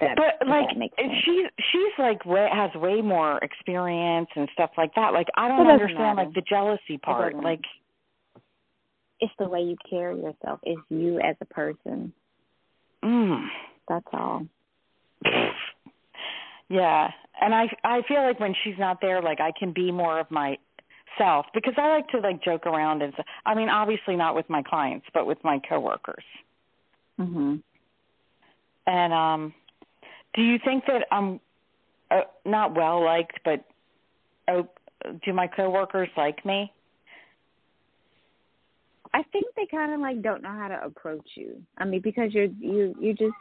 [0.00, 0.68] That, but like
[1.24, 5.12] she she's like way has way more experience and stuff like that.
[5.12, 6.26] Like I don't understand matter.
[6.26, 7.34] like the jealousy part.
[7.34, 7.62] Like
[9.20, 10.60] it's the way you carry yourself.
[10.62, 12.12] It's you as a person.
[13.02, 13.46] Mm.
[13.88, 14.46] That's all.
[16.68, 17.08] yeah,
[17.40, 20.30] and I I feel like when she's not there, like I can be more of
[21.18, 23.12] myself because I like to like joke around and
[23.46, 26.24] I mean obviously not with my clients, but with my coworkers.
[27.18, 27.62] Mhm.
[28.86, 29.54] And um
[30.34, 31.40] do you think that I'm
[32.10, 33.64] uh, not well liked, but
[34.46, 34.62] uh,
[35.24, 36.72] do my coworkers like me?
[39.12, 41.62] I think they kind of like don't know how to approach you.
[41.78, 43.34] I mean, because you're you you just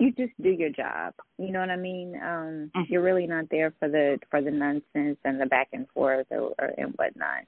[0.00, 1.14] you just do your job.
[1.38, 2.14] You know what I mean?
[2.16, 2.82] Um mm-hmm.
[2.88, 6.54] You're really not there for the for the nonsense and the back and forth or,
[6.58, 7.44] or and whatnot.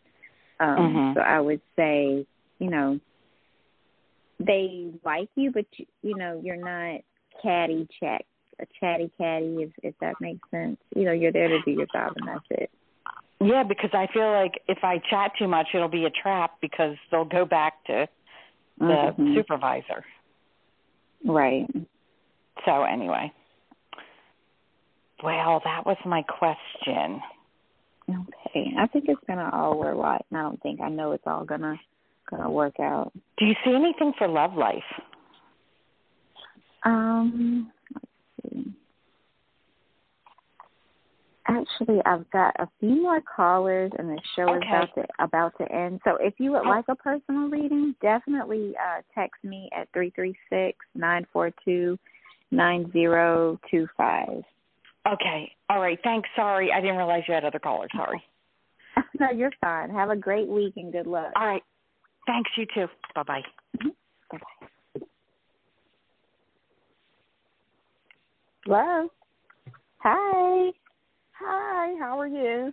[0.60, 1.18] Um mm-hmm.
[1.18, 2.26] So I would say,
[2.58, 3.00] you know,
[4.38, 7.00] they like you, but you, you know you're not
[7.42, 8.24] catty chat
[8.60, 10.76] a chatty catty if if that makes sense.
[10.94, 12.70] You know, you're there to do your job and that's it.
[13.40, 16.96] Yeah, because I feel like if I chat too much, it'll be a trap because
[17.10, 18.06] they'll go back to
[18.78, 19.34] the mm-hmm.
[19.34, 20.04] supervisor.
[21.24, 21.66] Right.
[22.64, 23.32] So anyway,
[25.22, 27.20] well, that was my question.
[28.10, 30.26] Okay, I think it's gonna all work out.
[30.32, 31.78] I don't think I know it's all gonna
[32.28, 33.12] gonna work out.
[33.38, 34.82] Do you see anything for love life?
[36.84, 38.72] Um, let's see.
[41.46, 44.56] Actually, I've got a few more callers, and the show okay.
[44.56, 46.00] is about to about to end.
[46.04, 50.36] So, if you would like a personal reading, definitely uh, text me at three three
[50.50, 51.98] six nine four two
[52.52, 54.42] nine zero two five.
[55.06, 55.50] Okay.
[55.68, 55.98] All right.
[56.04, 56.28] Thanks.
[56.36, 57.90] Sorry, I didn't realize you had other callers.
[57.96, 58.22] Sorry.
[59.18, 59.90] no, you're fine.
[59.90, 61.32] Have a great week and good luck.
[61.34, 61.62] All right.
[62.26, 62.50] Thanks.
[62.56, 62.86] You too.
[63.14, 63.42] Bye bye.
[63.78, 63.88] Mm-hmm.
[64.30, 65.06] Bye bye.
[68.64, 69.08] Hello.
[69.98, 70.70] Hi.
[71.44, 72.72] Hi, how are you?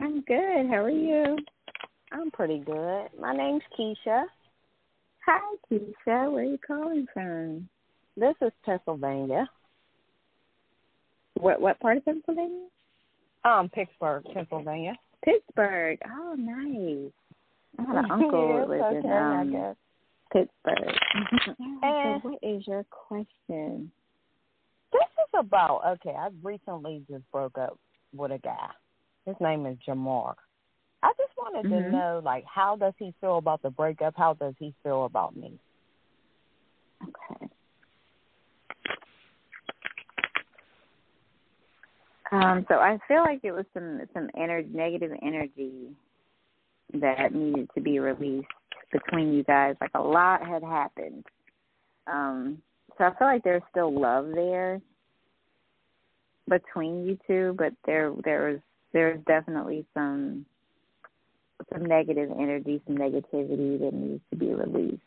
[0.00, 0.66] I'm good.
[0.68, 1.38] How are you?
[2.12, 3.08] I'm pretty good.
[3.18, 4.24] My name's Keisha.
[5.24, 6.30] Hi, Keisha.
[6.30, 7.68] Where are you calling from?
[8.16, 9.48] This is Pennsylvania.
[11.38, 12.66] What what part of Pennsylvania?
[13.44, 14.94] Um, Pittsburgh, Pennsylvania.
[15.24, 15.98] Pittsburgh.
[16.08, 17.12] Oh, nice.
[17.78, 19.76] I had an uncle who lived okay, in um, I guess.
[20.32, 20.94] Pittsburgh.
[21.82, 23.90] And- so what is your question?
[24.92, 26.14] This is about okay.
[26.16, 27.78] I recently just broke up
[28.14, 28.70] with a guy.
[29.26, 30.34] His name is Jamar.
[31.02, 31.84] I just wanted Mhm.
[31.84, 34.14] to know, like, how does he feel about the breakup?
[34.16, 35.58] How does he feel about me?
[37.02, 37.45] Okay.
[42.32, 45.90] Um, so I feel like it was some some energy, negative energy
[46.94, 48.46] that needed to be released
[48.92, 49.76] between you guys.
[49.80, 51.24] Like a lot had happened.
[52.06, 52.62] Um,
[52.98, 54.80] so I feel like there's still love there
[56.48, 58.60] between you two, but there there was
[58.92, 60.46] there's definitely some
[61.72, 65.00] some negative energy, some negativity that needs to be released.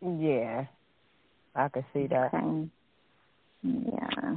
[0.00, 0.66] Yeah,
[1.54, 2.32] I could see that.
[2.34, 2.68] Okay.
[3.62, 4.36] Yeah.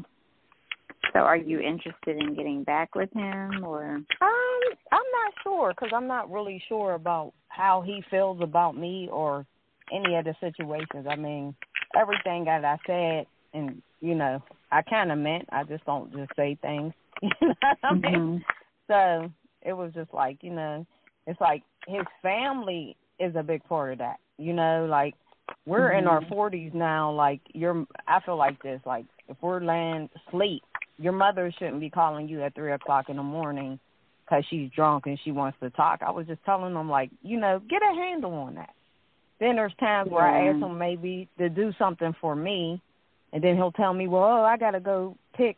[1.14, 5.92] So are you interested in getting back with him or Um, I'm not sure because
[5.94, 9.46] I'm not really sure about how he feels about me or
[9.92, 11.06] any of the situations.
[11.10, 11.54] I mean,
[11.96, 15.46] everything that I said, and you know, I kind of meant.
[15.52, 16.94] I just don't just say things.
[17.22, 18.04] You know what I mean?
[18.04, 18.44] Mhm.
[18.88, 20.86] So it was just like, you know,
[21.28, 24.18] it's like his family is a big part of that.
[24.38, 25.14] You know, like
[25.68, 26.30] we're in our Mhm.
[26.30, 27.12] forties now.
[27.12, 28.82] Like you're, I feel like this.
[28.86, 30.64] Like if we're laying sleep,
[30.98, 33.80] your mother shouldn't be calling you at three o'clock in the morning
[34.24, 36.02] because she's drunk and she wants to talk.
[36.06, 38.74] I was just telling them like, you know, get a handle on that.
[39.40, 42.80] Then there's times where I ask him maybe to do something for me,
[43.34, 45.58] and then he'll tell me, well, oh, I got to go pick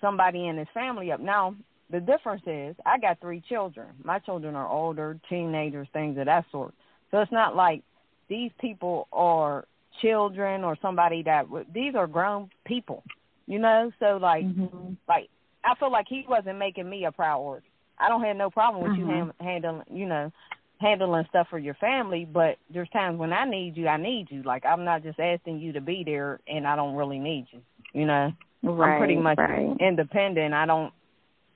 [0.00, 1.18] somebody in his family up.
[1.18, 1.56] Now,
[1.90, 3.88] the difference is I got three children.
[4.04, 6.74] My children are older, teenagers, things of that sort.
[7.10, 7.82] So it's not like
[8.28, 9.64] these people are
[10.00, 13.02] children or somebody that these are grown people,
[13.46, 13.90] you know.
[13.98, 14.96] So like, Mhm.
[15.08, 15.28] like
[15.64, 17.66] I feel like he wasn't making me a priority.
[17.98, 19.10] I don't have no problem with you Mhm.
[19.10, 20.32] ham- handling, you know,
[20.80, 22.24] handling stuff for your family.
[22.24, 24.42] But there's times when I need you, I need you.
[24.42, 27.62] Like I'm not just asking you to be there, and I don't really need you.
[27.92, 29.76] You know, Right, I'm pretty much right.
[29.80, 30.54] independent.
[30.54, 30.92] I don't,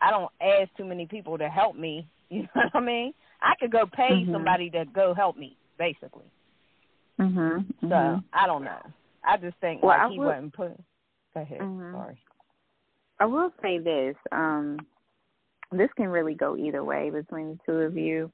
[0.01, 2.07] I don't ask too many people to help me.
[2.29, 3.15] You know what I mean?
[3.41, 4.33] I could go pay Mhm.
[4.33, 6.25] somebody to go help me, basically.
[7.21, 7.65] Mhm.
[7.83, 8.25] So mhm.
[8.33, 8.81] I don't know.
[9.25, 10.73] I just think Well, like I he would- wasn't put.
[11.37, 11.61] Go ahead.
[11.61, 11.93] Mhm.
[11.93, 12.19] Sorry.
[13.21, 14.17] I will say this.
[14.33, 14.87] Um,
[15.71, 18.33] this can really go either way between the two of you.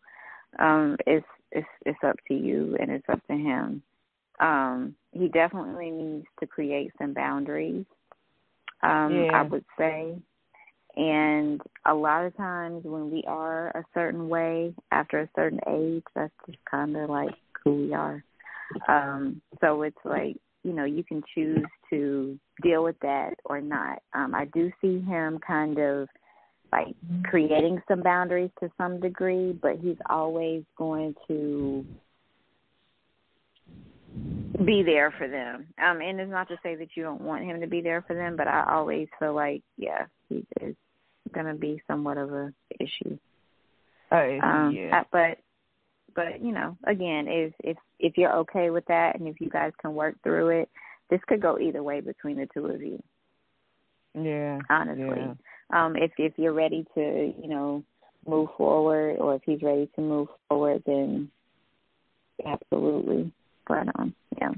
[0.60, 3.82] Um, it's it's it's up to you and it's up to him.
[4.38, 7.86] Um, he definitely needs to create some boundaries.
[8.82, 9.40] Um, Yeah.
[9.40, 10.16] I would say.
[10.94, 16.04] And a lot of times when we are a certain way after a certain age,
[16.14, 17.34] that's just kind of like
[17.64, 18.22] who we are.
[18.86, 24.00] Um, so it's like, you know, you can choose to deal with that or not.
[24.14, 26.08] Um, I do see him kind of
[26.70, 26.94] like
[27.24, 31.84] creating some boundaries to some degree, but he's always going to
[34.64, 35.66] be there for them.
[35.82, 38.14] Um, and it's not to say that you don't want him to be there for
[38.14, 40.74] them, but I always feel like, yeah, he is
[41.32, 43.18] going to be somewhat of a issue.
[44.10, 45.04] Oh, Um, yeah.
[45.10, 45.38] but
[46.14, 49.72] but you know, again, if if if you're okay with that, and if you guys
[49.80, 50.68] can work through it,
[51.10, 53.02] this could go either way between the two of you.
[54.14, 54.60] yeah.
[54.70, 55.34] Honestly, Yeah.
[55.70, 57.82] um, if if you're ready to, you know,
[58.26, 61.30] move forward, or if he's ready to move forward, then
[62.44, 63.32] absolutely.
[63.66, 64.52] But um, yeah.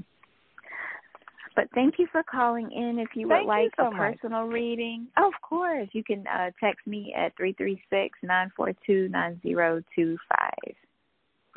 [1.55, 2.99] But thank you for calling in.
[2.99, 4.19] If you would Thank you like so a much.
[4.19, 8.73] personal reading, of course, you can uh, text me at three three six nine four
[8.85, 10.75] two nine zero two five.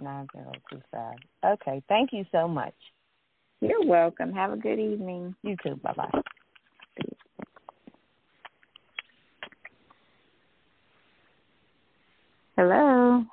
[0.01, 1.17] Nine zero two five.
[1.45, 1.83] Okay.
[1.89, 2.75] Thank you so much.
[3.61, 4.33] You're welcome.
[4.33, 5.35] Have a good evening.
[5.43, 5.77] You too.
[5.83, 6.21] Bye bye.
[12.57, 13.25] Hello.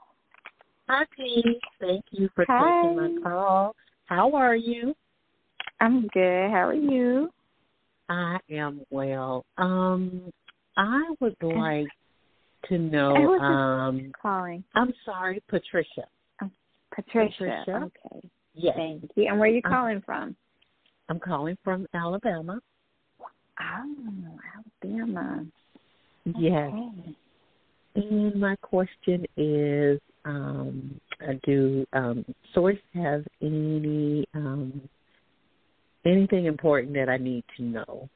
[0.87, 1.59] Hi, Pete.
[1.79, 2.81] Thank you for Hi.
[2.81, 3.75] taking my call.
[4.05, 4.95] How are you?
[5.79, 6.51] I'm good.
[6.51, 7.31] How are you?
[8.07, 9.45] I am well.
[9.57, 10.31] Um,
[10.77, 11.87] I would like
[12.69, 13.37] to know.
[13.39, 14.63] Um, calling?
[14.75, 16.05] I'm sorry, Patricia.
[16.95, 17.63] Patricia.
[17.65, 17.85] Patricia?
[17.85, 18.29] Okay.
[18.53, 19.27] Yes, Thank you.
[19.27, 20.35] And where are you Uh, calling from?
[21.09, 22.59] I'm calling from Alabama.
[23.59, 24.39] Oh,
[24.83, 25.45] Alabama.
[26.25, 26.71] Yes.
[26.73, 27.15] Okay.
[27.95, 34.89] And my question is, um, uh, do um, Source have any um,
[36.05, 38.09] anything important that I need to know?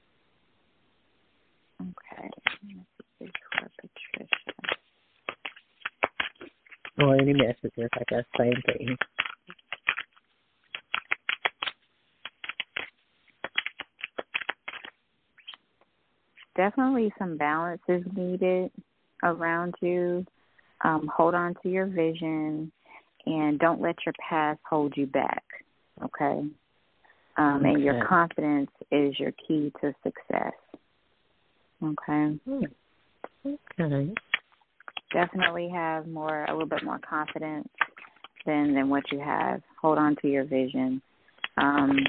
[1.81, 2.29] Okay.
[3.19, 4.78] This is for Patricia.
[7.01, 7.89] Or any messages?
[7.93, 8.97] I guess same thing.
[16.55, 18.71] Definitely some balance is needed
[19.23, 20.25] around you.
[20.83, 22.71] Um, hold on to your vision
[23.25, 25.43] and don't let your past hold you back.
[26.03, 26.47] Okay.
[27.37, 30.53] Um, and your confidence is your key to success.
[31.81, 32.37] Okay.
[32.45, 32.63] Hmm.
[33.79, 34.13] Okay.
[35.11, 37.67] Definitely have more a little bit more confidence
[38.45, 39.61] than than what you have.
[39.81, 41.01] Hold on to your vision.
[41.57, 41.99] Um,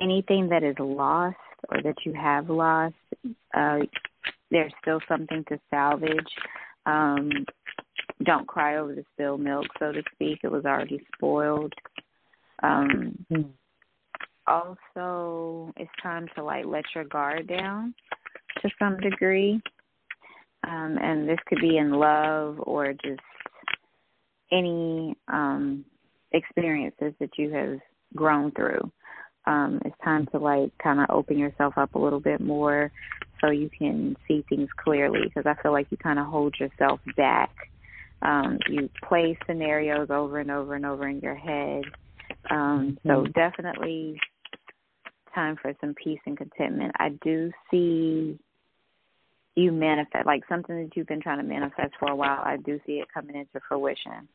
[0.00, 1.36] anything that is lost
[1.68, 2.94] or that you have lost,
[3.54, 3.78] uh,
[4.50, 6.10] there's still something to salvage.
[6.86, 7.30] Um,
[8.24, 10.40] don't cry over the spilled milk, so to speak.
[10.42, 11.72] It was already spoiled.
[12.62, 13.42] Um, Hmm.
[14.46, 17.94] also it's time to like let your guard down
[18.62, 19.60] to some degree
[20.66, 23.20] um and this could be in love or just
[24.52, 25.84] any um
[26.32, 27.78] experiences that you have
[28.16, 28.90] grown through
[29.46, 32.90] um it's time to like kind of open yourself up a little bit more
[33.40, 37.00] so you can see things clearly because i feel like you kind of hold yourself
[37.16, 37.50] back
[38.22, 41.82] um you play scenarios over and over and over in your head
[42.50, 43.34] um so Mhm.
[43.34, 44.18] definitely
[45.34, 46.92] time for some peace and contentment.
[46.98, 48.38] I do see
[49.56, 52.40] you manifest like something that you've been trying to manifest for a while.
[52.44, 54.28] I do see it coming into fruition.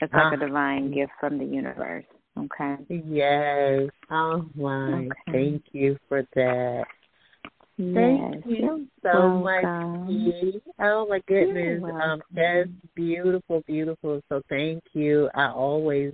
[0.00, 0.34] It's like Ah.
[0.34, 2.04] a divine gift from the universe.
[2.36, 2.76] Okay.
[2.88, 3.90] Yes.
[4.10, 5.06] Oh my.
[5.06, 5.32] Okay.
[5.32, 6.86] Thank you for that.
[7.78, 7.94] Yes.
[7.94, 10.06] Thank you so much, welcome.
[10.08, 10.60] Key.
[10.80, 11.82] Oh my goodness.
[11.84, 14.20] Um, that's beautiful, beautiful.
[14.28, 15.30] So thank you.
[15.34, 16.12] I always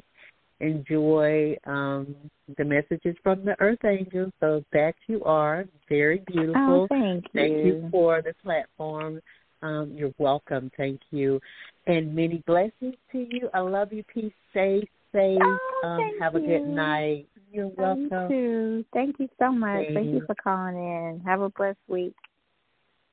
[0.60, 2.14] enjoy um
[2.56, 4.32] the messages from the Earth Angels.
[4.40, 6.82] So that you are very beautiful.
[6.82, 7.40] Oh, thank you.
[7.40, 9.20] Thank you for the platform.
[9.62, 10.70] Um, you're welcome.
[10.76, 11.40] Thank you.
[11.86, 13.48] And many blessings to you.
[13.54, 14.04] I love you.
[14.04, 15.38] Peace, safe, safe.
[15.40, 17.26] Oh, um, thank have a good night.
[17.50, 18.28] You're You welcome.
[18.28, 18.84] too.
[18.92, 19.86] Thank you so much.
[19.94, 20.26] Thank you Thanks.
[20.26, 21.22] for calling in.
[21.24, 22.14] Have a blessed week.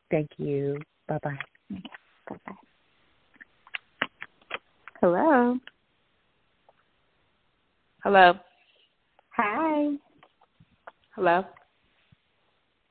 [0.09, 0.81] Thank you.
[1.07, 1.39] Bye bye.
[2.27, 2.53] Bye bye.
[4.99, 5.57] Hello.
[8.03, 8.33] Hello.
[9.37, 9.95] Hi.
[11.15, 11.43] Hello.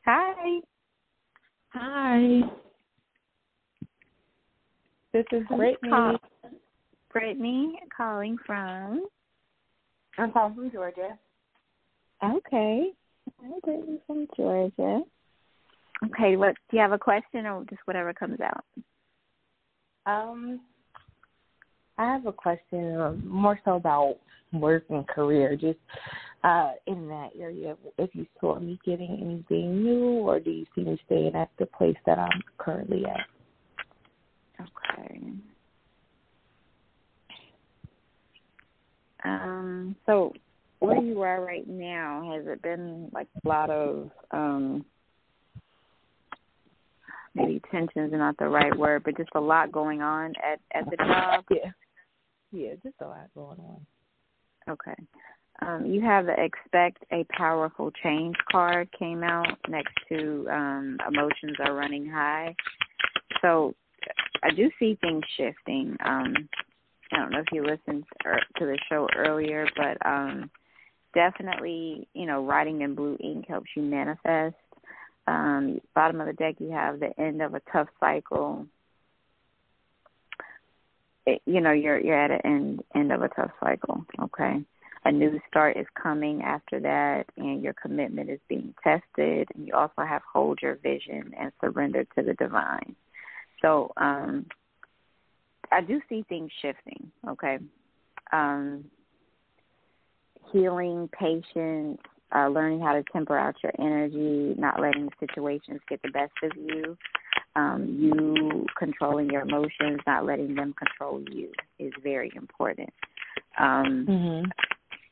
[0.07, 0.61] Hi.
[1.71, 2.41] Hi.
[5.13, 5.91] This is Brittany.
[5.91, 6.17] Call.
[7.13, 9.07] Brittany calling from.
[10.17, 11.19] I'm calling from Georgia.
[12.23, 12.93] Okay.
[13.43, 15.01] Hi, Brittany from Georgia.
[16.05, 18.65] Okay, what do you have a question or just whatever comes out?
[20.07, 20.61] Um,
[22.01, 24.17] I have a question um, more so about
[24.55, 25.79] work and career, just
[26.43, 27.77] uh, in that area.
[27.99, 31.67] If you saw me getting anything new, or do you see me staying at the
[31.67, 34.63] place that I'm currently at?
[34.63, 35.21] Okay.
[39.23, 40.33] Um, so
[40.79, 44.87] where you are right now, has it been like a lot of um
[47.35, 50.89] maybe tensions is not the right word, but just a lot going on at at
[50.89, 51.45] the job?
[51.51, 51.71] Yeah.
[52.53, 53.87] Yeah, just a lot going on.
[54.69, 54.95] Okay.
[55.63, 61.57] Um, you have the expect a powerful change card came out next to um, emotions
[61.65, 62.55] are running high.
[63.43, 63.75] So
[64.43, 65.97] I do see things shifting.
[66.05, 66.35] Um,
[67.13, 70.51] I don't know if you listened er- to the show earlier, but um,
[71.15, 74.57] definitely, you know, writing in blue ink helps you manifest.
[75.27, 78.67] Um, bottom of the deck, you have the end of a tough cycle.
[81.27, 84.05] You know, you're you're at an end end of a tough cycle.
[84.21, 84.65] Okay?
[85.05, 89.73] A new start is coming after that and your commitment is being tested and you
[89.75, 92.95] also have hold your vision and surrender to the divine.
[93.63, 94.47] So um
[95.73, 97.59] i do see things shifting okay?
[98.33, 98.85] Um
[100.53, 101.99] healing patience
[102.35, 106.51] uh learning how to temper out your energy not letting situations get the best of
[106.57, 106.97] you
[107.57, 112.93] um you controlling your emotions not letting them control you is very important
[113.59, 114.51] um Mhm.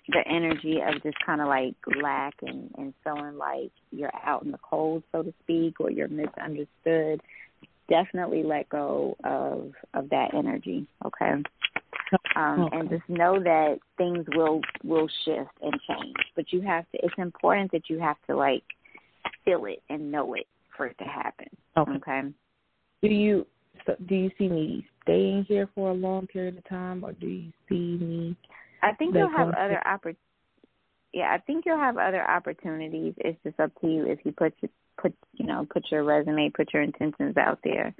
[0.08, 4.50] the energy of just kind of like lack and and feeling like you're out in
[4.50, 7.20] the cold, so to speak, or you're misunderstood,
[7.88, 10.86] definitely let go of of that energy.
[11.04, 11.42] Okay.
[12.36, 12.78] Um, okay.
[12.78, 16.98] and just know that things will will shift and change, but you have to.
[17.04, 18.64] It's important that you have to like
[19.44, 20.46] feel it and know it
[20.78, 21.48] for it to happen.
[21.76, 21.92] Okay.
[21.96, 22.22] Okay.
[23.02, 23.46] Do you
[23.86, 27.26] so do you see me staying here for a long period of time, or do
[27.26, 28.36] you see me?
[28.82, 30.16] I think you'll have other oppor-
[31.12, 33.14] Yeah, I think you'll have other opportunities.
[33.18, 34.70] It's just up to you if you put your,
[35.00, 37.94] put you know put your resume, put your intentions out there.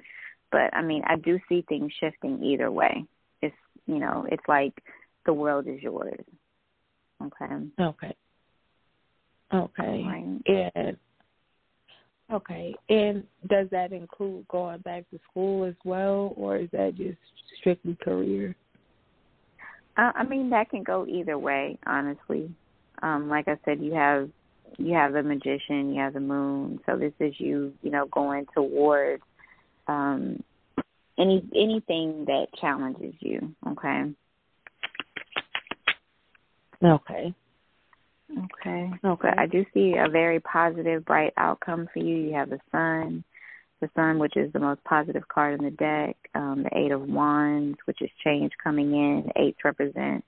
[0.51, 3.05] But I mean, I do see things shifting either way.
[3.41, 3.55] It's
[3.85, 4.73] you know, it's like
[5.25, 6.19] the world is yours.
[7.21, 7.55] Okay.
[7.79, 8.13] Okay.
[9.53, 10.03] Okay.
[10.05, 10.71] Right.
[10.75, 10.97] And
[12.31, 12.75] okay.
[12.89, 17.17] And does that include going back to school as well, or is that just
[17.59, 18.55] strictly career?
[19.97, 22.49] Uh, I mean, that can go either way, honestly.
[23.01, 24.29] Um, like I said, you have
[24.77, 26.79] you have the magician, you have the moon.
[26.85, 29.23] So this is you, you know, going towards
[29.87, 30.41] um,
[31.17, 33.53] any anything that challenges you.
[33.67, 34.13] Okay.
[36.83, 37.33] Okay.
[38.31, 38.91] Okay.
[39.03, 39.29] Okay.
[39.37, 42.15] I do see a very positive, bright outcome for you.
[42.15, 43.23] You have the sun,
[43.81, 46.15] the sun, which is the most positive card in the deck.
[46.35, 49.31] Um, the eight of wands, which is change coming in.
[49.35, 50.23] Eights represent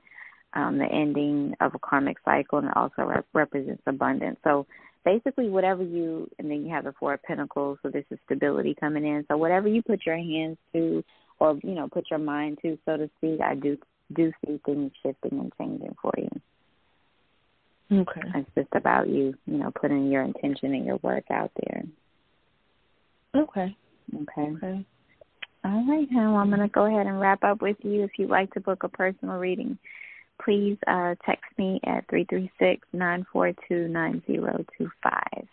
[0.53, 4.37] um, the ending of a karmic cycle, and it also rep- represents abundance.
[4.43, 4.65] So
[5.05, 7.77] basically, whatever you, and then you have the four of pentacles.
[7.83, 9.25] So this is stability coming in.
[9.29, 11.03] So whatever you put your hands to,
[11.39, 13.77] or you know, put your mind to, so to speak, I do
[14.13, 16.40] do see things shifting and changing for you.
[17.91, 18.21] Okay.
[18.35, 21.83] It's just about you, you know, putting your intention and your work out there.
[23.35, 23.75] Okay.
[24.15, 24.51] Okay.
[24.55, 24.85] Okay.
[25.63, 28.03] All right, now I'm going to go ahead and wrap up with you.
[28.03, 29.77] If you'd like to book a personal reading,
[30.43, 35.47] please uh, text me at three three six nine four two nine zero two five.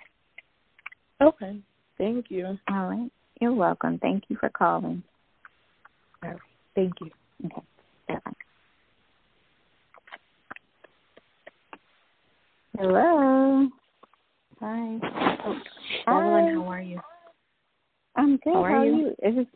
[1.20, 1.58] Okay.
[1.98, 2.58] Thank you.
[2.70, 3.10] All right.
[3.40, 3.98] You're welcome.
[3.98, 5.02] Thank you for calling.
[6.22, 6.38] All right.
[6.74, 7.10] Thank you.
[7.44, 7.62] Okay.
[8.08, 8.32] Bye.
[12.78, 13.68] Hello.
[14.60, 14.98] Hi.
[16.06, 17.00] Oh, Evelyn, how are you?
[18.14, 18.54] I'm good.
[18.54, 18.96] How are How are you?
[18.96, 19.08] you?
[19.28, 19.46] Is this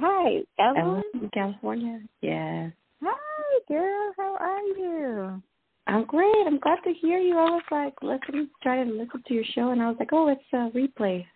[0.00, 0.78] Hi, Evelyn.
[0.78, 2.00] Evelyn from California.
[2.22, 2.72] Yes.
[3.04, 4.12] Hi, girl.
[4.16, 5.42] How are you?
[5.86, 6.46] I'm great.
[6.46, 7.36] I'm glad to hear you.
[7.36, 10.28] I was like listening, trying to listen to your show, and I was like, oh,
[10.28, 11.26] it's a replay.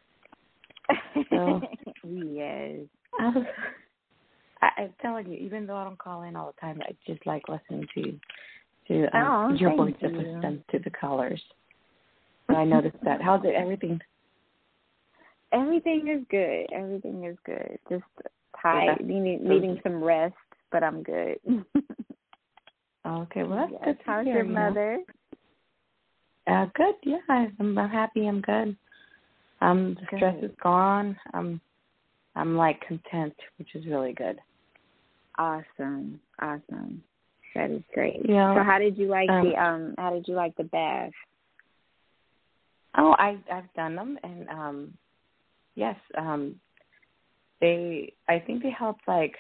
[1.29, 1.61] So-
[2.09, 2.79] yes.
[3.21, 3.47] I was,
[4.63, 7.27] I, I'm telling you, even though I don't call in all the time, I just
[7.27, 8.19] like listening to
[8.91, 10.09] to um, Oh, your voice you.
[10.11, 11.41] to them to the colors.
[12.49, 13.23] So I noticed that.
[13.23, 13.55] How's it?
[13.55, 14.01] Everything?
[15.53, 16.67] Everything is good.
[16.73, 17.79] Everything is good.
[17.89, 18.05] Just
[18.61, 19.07] tired, Yeah.
[19.07, 20.35] needing needing some rest,
[20.71, 21.39] but I'm good.
[23.07, 23.83] Okay, well that's Yes.
[23.85, 24.99] good How's your mother?
[26.47, 26.95] Uh, good.
[27.03, 28.27] Yeah, I'm I'm happy.
[28.27, 28.77] I'm good.
[29.63, 31.17] Um, the stress is gone.
[31.33, 31.63] I'm
[32.37, 34.39] I'm like content, which is really good.
[35.39, 36.21] Awesome.
[36.43, 37.03] Awesome.
[37.55, 38.21] That is great.
[38.29, 38.55] Yeah.
[38.55, 41.11] So how did you like Um, the um how did you like the bath?
[42.97, 44.95] Oh, I I've done them, and um,
[45.75, 46.61] yes, um,
[47.61, 49.35] they I think they help like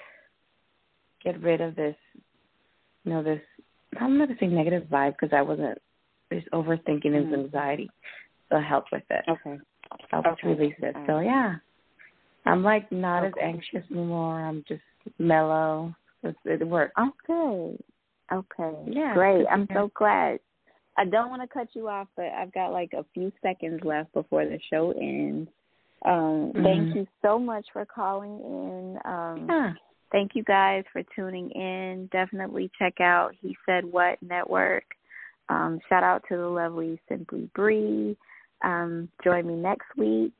[1.22, 1.96] get rid of this,
[3.04, 3.40] you know, this
[4.00, 5.78] I'm not gonna say negative vibe because I wasn't
[6.30, 7.44] this overthinking and Mhm.
[7.44, 7.90] anxiety,
[8.48, 9.24] so it helped with it.
[9.28, 9.58] Okay.
[10.10, 10.48] helps Okay.
[10.54, 10.96] release it.
[11.06, 11.56] So yeah,
[12.44, 14.40] I'm like not as anxious anymore.
[14.40, 14.82] I'm just
[15.18, 15.94] mellow.
[16.22, 16.92] It, it works.
[16.98, 17.78] Okay.
[18.32, 18.76] Okay.
[18.86, 19.46] Yeah, Great.
[19.50, 20.40] I'm so glad.
[20.96, 24.12] I don't want to cut you off, but I've got like a few seconds left
[24.12, 25.50] before the show ends.
[26.04, 26.94] Um, Thank Mhm.
[26.94, 29.00] you so much for calling in.
[29.04, 29.72] Um, Yeah.
[30.12, 32.06] Thank you guys for tuning in.
[32.06, 34.84] Definitely check out He Said What Network.
[35.48, 38.16] Um, shout out to the lovely Simply Bree.
[38.62, 40.32] Um, join me next week.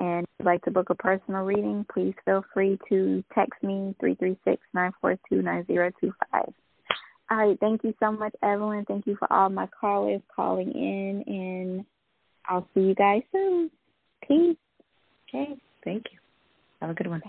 [0.00, 3.94] And if you'd like to book a personal reading, please feel free to text me
[4.00, 6.52] three three six nine four two nine zero two five.
[7.30, 8.84] All right, thank you so much, Evelyn.
[8.86, 11.84] Thank you for all my callers calling in, and
[12.46, 13.70] I'll see you guys soon.
[14.26, 14.56] Peace.
[15.28, 15.56] Okay.
[15.84, 16.18] Thank you.
[16.80, 17.22] Have a good one.